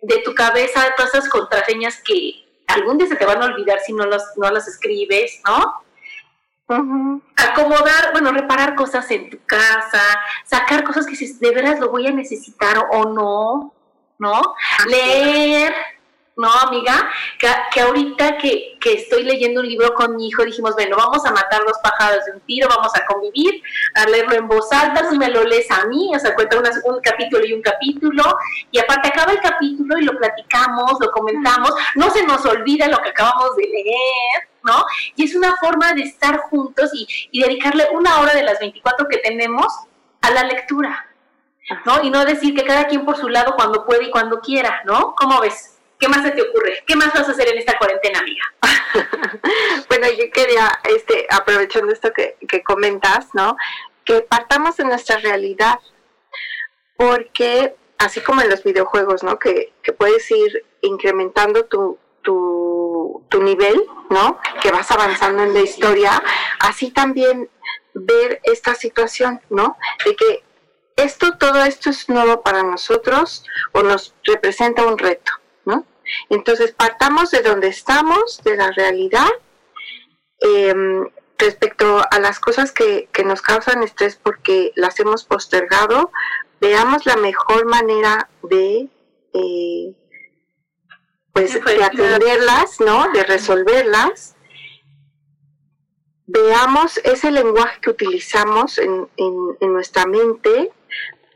[0.01, 3.93] de tu cabeza todas esas contraseñas que algún día se te van a olvidar si
[3.93, 5.83] no, las no las escribes, ¿no?
[7.35, 10.01] Acomodar, bueno, reparar cosas en tu casa,
[10.45, 13.73] sacar cosas que si de veras lo voy a necesitar o no,
[14.19, 14.55] ¿no?
[14.87, 15.73] Leer,
[16.35, 17.09] ¿no, amiga?
[17.37, 21.31] Que, ahorita que, que, estoy leyendo un libro con mi hijo, dijimos, bueno, vamos a
[21.31, 23.61] matar los pájaros de un tiro, vamos a convivir,
[23.95, 27.01] a leerlo en voz alta, si me lo lees a mí, o sea, cuenta un
[27.01, 28.23] capítulo y un capítulo,
[28.71, 32.99] y aparte acaba el capítulo y lo platicamos, lo comentamos, no se nos olvida lo
[32.99, 34.85] que acabamos de leer, ¿no?
[35.15, 39.07] Y es una forma de estar juntos y, y dedicarle una hora de las 24
[39.07, 39.67] que tenemos
[40.21, 41.08] a la lectura,
[41.85, 42.01] ¿no?
[42.03, 45.15] Y no decir que cada quien por su lado cuando puede y cuando quiera, ¿no?
[45.15, 45.79] ¿Cómo ves?
[45.99, 46.81] ¿Qué más se te ocurre?
[46.87, 48.43] ¿Qué más vas a hacer en esta cuarentena, amiga?
[49.89, 53.57] bueno, yo quería, este, aprovechando esto que, comentas, ¿no?
[54.05, 55.79] Que partamos de nuestra realidad,
[56.95, 59.37] porque así como en los videojuegos, ¿no?
[59.39, 64.39] Que, puedes ir incrementando tu, tu, tu nivel, ¿no?
[64.61, 66.23] Que vas avanzando en la historia,
[66.61, 67.49] así también
[67.93, 69.75] ver esta situación, ¿no?
[70.05, 70.43] De que
[71.03, 73.43] esto, todo esto es nuevo para nosotros
[73.73, 75.31] o nos representa un reto.
[76.29, 79.29] Entonces, partamos de donde estamos, de la realidad,
[80.39, 86.11] em, respecto a las cosas que, nos causan estrés porque las hemos postergado,
[86.59, 88.89] veamos la mejor manera de,
[89.33, 89.95] eh,
[91.31, 93.11] pues, de atenderlas, ¿no?
[93.11, 94.35] De resolverlas.
[96.25, 99.07] Veamos ese lenguaje que utilizamos en,
[99.61, 100.71] nuestra mente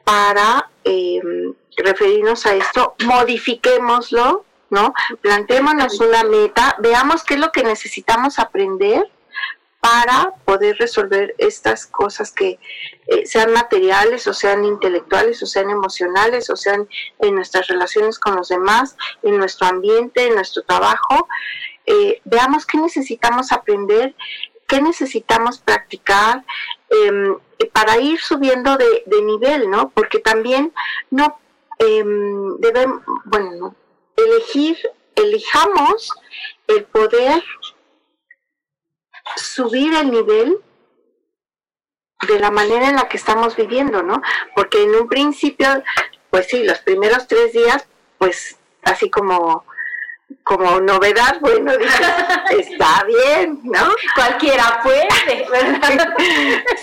[0.03, 4.93] para em, referirnos a esto, modifiquémoslo ¿no?
[5.21, 9.07] Plantémonos una meta, veamos qué es lo que necesitamos aprender
[9.79, 12.57] para poder resolver estas cosas que
[13.07, 16.87] eh, sean materiales o sean intelectuales o sean emocionales o sean
[17.19, 21.27] en nuestras relaciones con los demás, en nuestro ambiente, en nuestro trabajo.
[21.85, 24.15] Eh, veamos qué necesitamos aprender,
[24.73, 26.43] qué necesitamos practicar
[26.89, 27.37] em,
[27.73, 29.89] para ir subiendo de, nivel, ¿no?
[29.91, 30.73] Porque también
[31.11, 31.39] no
[31.77, 33.75] em, deben, bueno, no,
[34.17, 34.75] elegir,
[35.15, 36.09] elijamos
[36.65, 37.43] el poder
[39.35, 40.57] subir el nivel
[42.27, 44.23] de la manera en la que estamos viviendo, ¿no?
[44.55, 45.67] Porque en un principio,
[46.31, 49.65] pues sí, los primeros tres días, pues así como
[50.43, 52.01] como novedad, bueno, dices,
[52.57, 53.89] está bien, ¿no?
[54.15, 55.07] Cualquiera puede,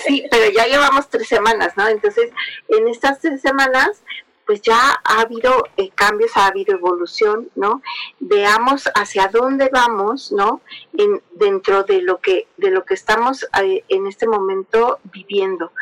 [0.06, 1.88] sí, pero ya llevamos tres semanas, ¿no?
[1.88, 2.30] Entonces,
[2.68, 4.02] en estas tres semanas,
[4.50, 7.82] pues ya ha habido eh, cambios, ha habido evolución, ¿no?
[8.18, 10.60] Veamos hacia dónde vamos, ¿no?
[10.92, 15.72] En, dentro de lo que de lo que estamos eh, en este momento viviendo.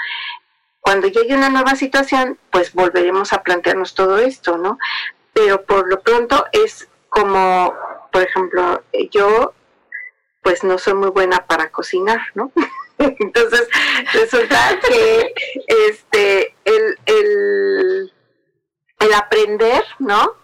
[0.81, 4.79] Cuando llegue una nueva situación, pues volveremos a plantearnos todo esto, ¿no?
[5.33, 7.75] Pero por lo pronto es como,
[8.13, 9.55] por ejemplo, eh, yo
[10.43, 12.53] pues no soy muy buena para cocinar, ¿no?
[12.99, 13.69] Entonces
[14.13, 15.35] resulta que
[15.67, 18.13] este el, el
[19.01, 20.37] el aprender, ¿no?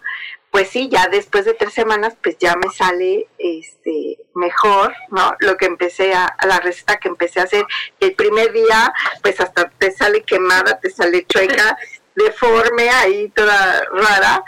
[0.51, 5.35] Pues sí, ya después de tres semanas, pues ya me sale este mejor, ¿no?
[5.39, 7.65] Lo que empecé a, la receta que empecé a hacer.
[7.99, 11.77] El primer día, pues hasta te sale quemada, te sale chueca,
[12.15, 14.43] deforme, ahí toda rara.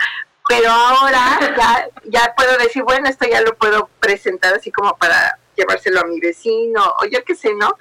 [0.47, 5.37] Pero ahora ya, ya puedo decir, bueno, esto ya lo puedo presentar así como para
[5.55, 7.75] llevárselo a mi vecino, o yo qué sé, ¿no?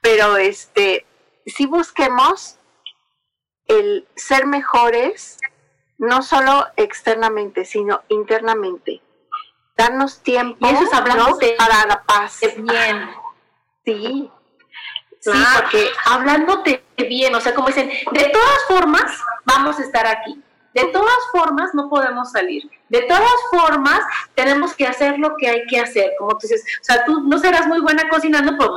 [0.00, 1.06] Pero este,
[1.46, 2.56] si busquemos
[3.66, 5.38] el ser mejores
[5.98, 9.02] no solo externamente, sino internamente.
[9.76, 12.40] Darnos tiempo y eso es hablando para la paz.
[12.56, 13.10] Bien.
[13.84, 14.30] Sí.
[15.20, 19.12] Sí, porque hablándote bien, o sea, como dicen, de todas formas
[19.44, 20.42] vamos a estar aquí.
[20.74, 22.70] De todas formas no podemos salir.
[22.88, 24.00] De todas formas
[24.34, 26.12] tenemos que hacer lo que hay que hacer.
[26.18, 28.70] Como tú dices, o sea, tú no serás muy buena cocinando, pues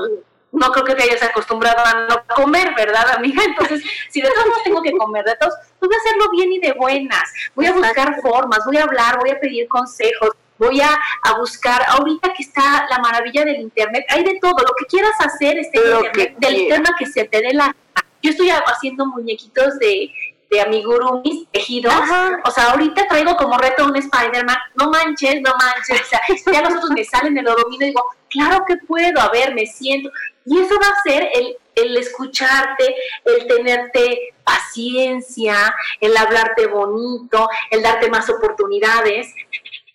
[0.54, 3.44] no creo que te hayas acostumbrado a no comer, ¿verdad, amiga?
[3.46, 6.54] Entonces, si de todos modos tengo que comer, de todos, pues voy a hacerlo bien
[6.54, 7.34] y de buenas.
[7.56, 10.98] Voy a buscar formas, voy a hablar, voy a pedir consejos, voy a,
[11.38, 15.58] buscar, ahorita que está la maravilla del internet, hay de todo, lo que quieras hacer
[15.58, 17.76] este internet, del tema que se te dé la...
[18.22, 20.10] Yo estoy haciendo muñequitos de,
[20.54, 21.94] de amigurumis tejidos.
[22.46, 24.58] O sea, ahorita traigo como reto un Spider-Man.
[24.76, 26.02] No manches, no manches.
[26.02, 26.22] O sea,
[26.54, 29.54] ya los otros me salen, me lo domino y digo, claro que puedo, a ver,
[29.54, 30.10] me siento.
[30.46, 32.96] Y eso va a ser el, el escucharte,
[33.26, 39.34] el tenerte paciencia, el hablarte bonito, el darte más oportunidades.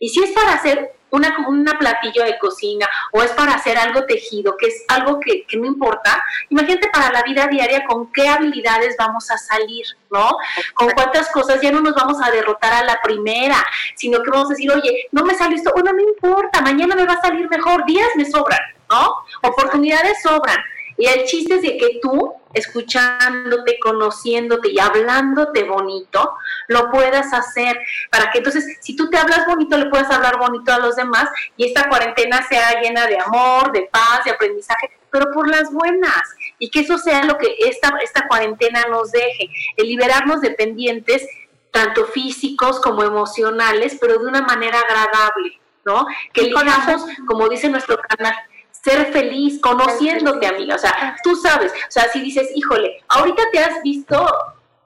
[0.01, 4.05] Y si es para hacer una, una platillo de cocina o es para hacer algo
[4.05, 8.29] tejido, que es algo que, que no importa, imagínate para la vida diaria con qué
[8.29, 10.37] habilidades vamos a salir, ¿no?
[10.75, 14.47] Con cuántas cosas ya no nos vamos a derrotar a la primera, sino que vamos
[14.47, 17.49] a decir, oye, no me salió esto, bueno, no importa, mañana me va a salir
[17.49, 19.17] mejor, días me sobran, ¿no?
[19.43, 20.59] Oportunidades sobran.
[20.99, 26.35] Y el chiste es de que tú, escuchándote, conociéndote y hablándote bonito,
[26.67, 27.79] lo puedas hacer
[28.11, 31.31] para que entonces, si tú te hablas bonito, le puedas hablar bonito a los demás
[31.57, 36.35] y esta cuarentena sea llena de amor, de paz, de aprendizaje, pero por las buenas.
[36.59, 41.29] Y que eso sea lo que esta, esta cuarentena nos deje, el liberarnos de pendientes,
[41.71, 46.07] tanto físicos como emocionales, pero de una manera agradable, ¿no?
[46.33, 48.35] Que elijamos, como dice nuestro canal,
[48.83, 50.77] ser feliz, conociéndote, amiga.
[50.77, 54.27] O sea, tú sabes, o sea, si dices, híjole, ahorita te has visto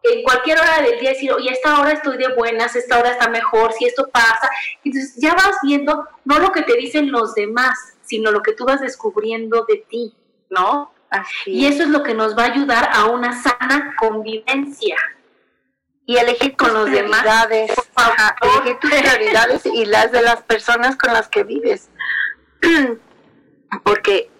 [0.02, 3.28] en cualquier hora del día decir, oye, esta hora estoy de buenas, esta hora está
[3.28, 4.50] mejor, si esto pasa.
[4.84, 8.64] Entonces ya vas viendo no lo que te dicen los demás, sino lo que tú
[8.64, 10.14] vas descubriendo de ti,
[10.50, 10.92] ¿no?
[11.44, 14.96] Y eso es lo que nos va a ayudar a una sana convivencia.
[16.04, 17.24] Y elegir con los demás.
[17.50, 21.90] elegir tus prioridades y las de las personas con las que vives.
[23.82, 24.30] porque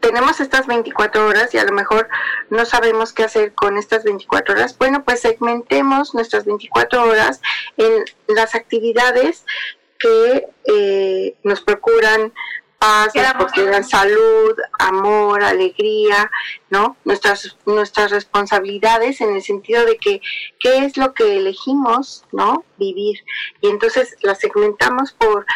[0.00, 2.08] tenemos estas 24 horas y a lo mejor
[2.50, 4.78] no sabemos qué hacer con estas 24 horas.
[4.78, 7.40] Bueno, pues segmentemos nuestras 24 horas
[7.76, 9.44] en las actividades
[9.98, 12.32] que eh, nos procuran
[12.78, 16.30] paz, nos procuran salud, amor, alegría,
[16.70, 16.96] ¿no?
[17.04, 20.20] Nuestras, nuestras responsabilidades en el sentido de que
[20.60, 22.64] qué es lo que elegimos, ¿no?
[22.78, 23.20] Vivir.
[23.60, 25.46] Y entonces las segmentamos por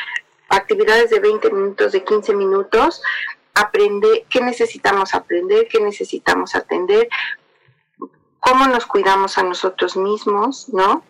[0.51, 3.03] actividades de 20 minutos, de 15 minutos,
[3.55, 7.09] aprender qué necesitamos aprender, qué necesitamos atender,
[8.41, 11.05] cómo nos cuidamos a nosotros mismos, ¿no?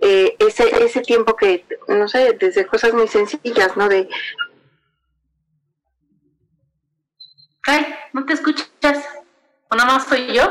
[0.00, 3.88] Eh, ese, ese tiempo que, no sé, desde cosas muy sencillas, ¿no?
[3.88, 4.08] De...
[7.66, 9.04] Ay, ¿no te escuchas?
[9.68, 10.50] ¿O nada más soy yo?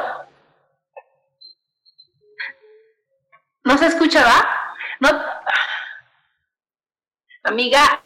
[3.63, 4.47] ¿No se escucha, va?
[4.99, 5.09] No...
[7.44, 8.02] Amiga,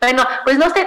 [0.00, 0.86] bueno, pues no sé.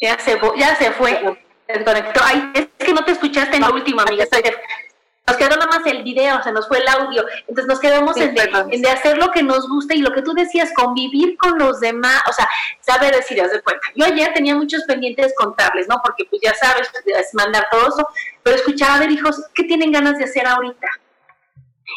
[0.00, 1.38] Ya se, ya se fue.
[1.66, 2.20] Desconectó.
[2.24, 4.24] Ay, es que no te escuchaste en la última, amiga.
[5.26, 7.26] Nos quedó nada más el video, se nos fue el audio.
[7.40, 10.72] Entonces nos quedamos en, de, hacer lo que nos gusta y lo que tú decías,
[10.74, 12.22] convivir con los demás.
[12.26, 12.48] O sea,
[12.80, 13.86] saber decir, haz de cuenta.
[13.94, 16.00] Yo ayer tenía muchos pendientes contables, ¿no?
[16.02, 18.08] Porque pues ya sabes, es mandar todo eso.
[18.42, 20.88] Pero escuchaba a ver hijos, ¿qué tienen ganas de hacer ahorita?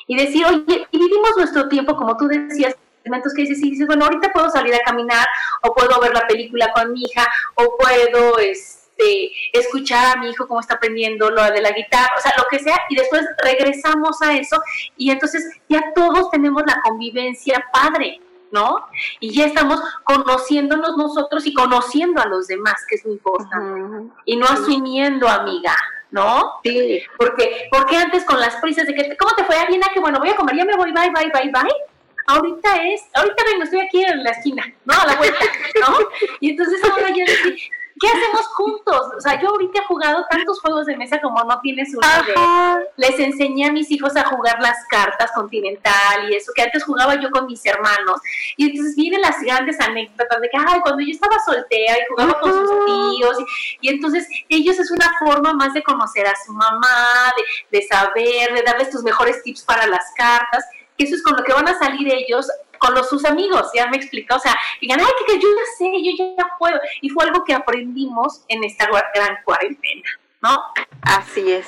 [0.08, 2.76] Y decir, oye, y vivimos nuestro tiempo, como tú decías,
[3.10, 5.28] momentos que dices, sí, dices, bueno, ahorita puedo salir a caminar,
[5.64, 10.48] o puedo ver la película con mi hija, o puedo este, escuchar a mi hijo
[10.48, 14.22] cómo está aprendiendo lo de la guitarra, o sea, lo que sea, y después regresamos
[14.22, 14.62] a eso,
[14.98, 18.22] y entonces ya todos tenemos la convivencia padre,
[18.52, 18.86] ¿no?
[19.20, 24.36] Y ya estamos conociéndonos nosotros y conociendo a los demás, que es muy importante, y
[24.36, 25.76] no asumiendo, amiga.
[26.12, 26.60] ¿no?
[26.66, 27.02] Sí.
[27.18, 29.56] Porque, porque antes con las prisas de que, ¿cómo te fue?
[29.70, 31.91] Bien, que bueno, voy a comer, ya me voy, bye, bye, bye, bye
[32.32, 34.94] ahorita es, ahorita vengo, estoy aquí en la esquina, ¿no?
[34.94, 35.46] A la vuelta,
[35.82, 35.98] ¿no?
[36.40, 37.54] Y entonces ahora yo decía,
[38.02, 39.02] ¿qué hacemos juntos?
[39.16, 42.80] O sea, yo ahorita he jugado tantos juegos de mesa como no tienes una idea.
[42.98, 47.16] Les enseñé a mis hijos a jugar las cartas continental y eso, que antes jugaba
[47.22, 48.20] yo con mis hermanos.
[48.58, 52.40] Y entonces vienen las grandes anécdotas de que, ay, cuando yo estaba soltera y jugaba
[52.40, 53.38] con sus tíos.
[53.82, 58.54] Y, entonces ellos es una forma más de conocer a su mamá, de, de saber,
[58.54, 60.66] de darles tus mejores tips para las cartas
[61.04, 62.48] eso es con lo que van a salir ellos
[62.82, 65.92] con los, sus amigos, ya me explicó, o sea, digan, ay, que, yo ya sé,
[66.04, 70.10] yo ya puedo, y fue algo que aprendimos en esta gran cuarentena,
[70.42, 70.64] ¿no?
[71.04, 71.68] Así es.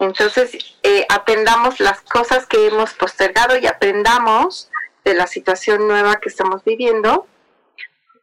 [0.00, 4.70] Entonces, eh, aprendamos las cosas que hemos postergado y aprendamos
[5.04, 7.28] de la situación nueva que estamos viviendo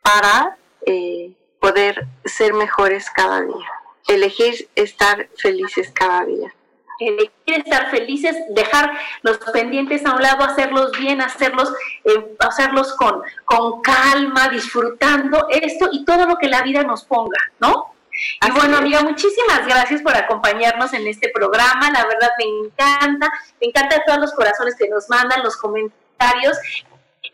[0.02, 3.72] para eh, poder ser mejores cada día,
[4.10, 6.54] elegir estar felices cada día
[7.00, 8.92] elegir estar felices, dejar
[9.22, 11.72] los pendientes a un lado, hacerlos bien, hacerlos,
[12.04, 17.40] eh, hacerlos con, con calma, disfrutando esto y todo lo que la vida nos ponga,
[17.60, 17.96] ¿no?
[18.42, 21.92] Y bueno, amiga, muchísimas gracias por acompañarnos en este programa.
[21.92, 23.30] La verdad me encanta,
[23.60, 26.58] me encanta todos los corazones que nos mandan, los comentarios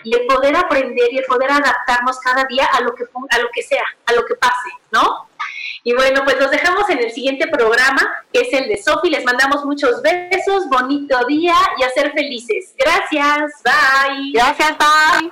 [0.04, 3.50] y el poder aprender y el poder adaptarnos cada día a lo que a lo
[3.54, 5.28] que sea, a lo que pase, ¿no?
[5.84, 8.02] Y bueno, pues nos dejamos en el siguiente programa,
[8.32, 9.10] que es el de Sofi.
[9.10, 12.76] Les mandamos muchos besos, bonito día y a ser felices.
[12.78, 14.32] Gracias, bye.
[14.34, 15.32] Gracias, bye.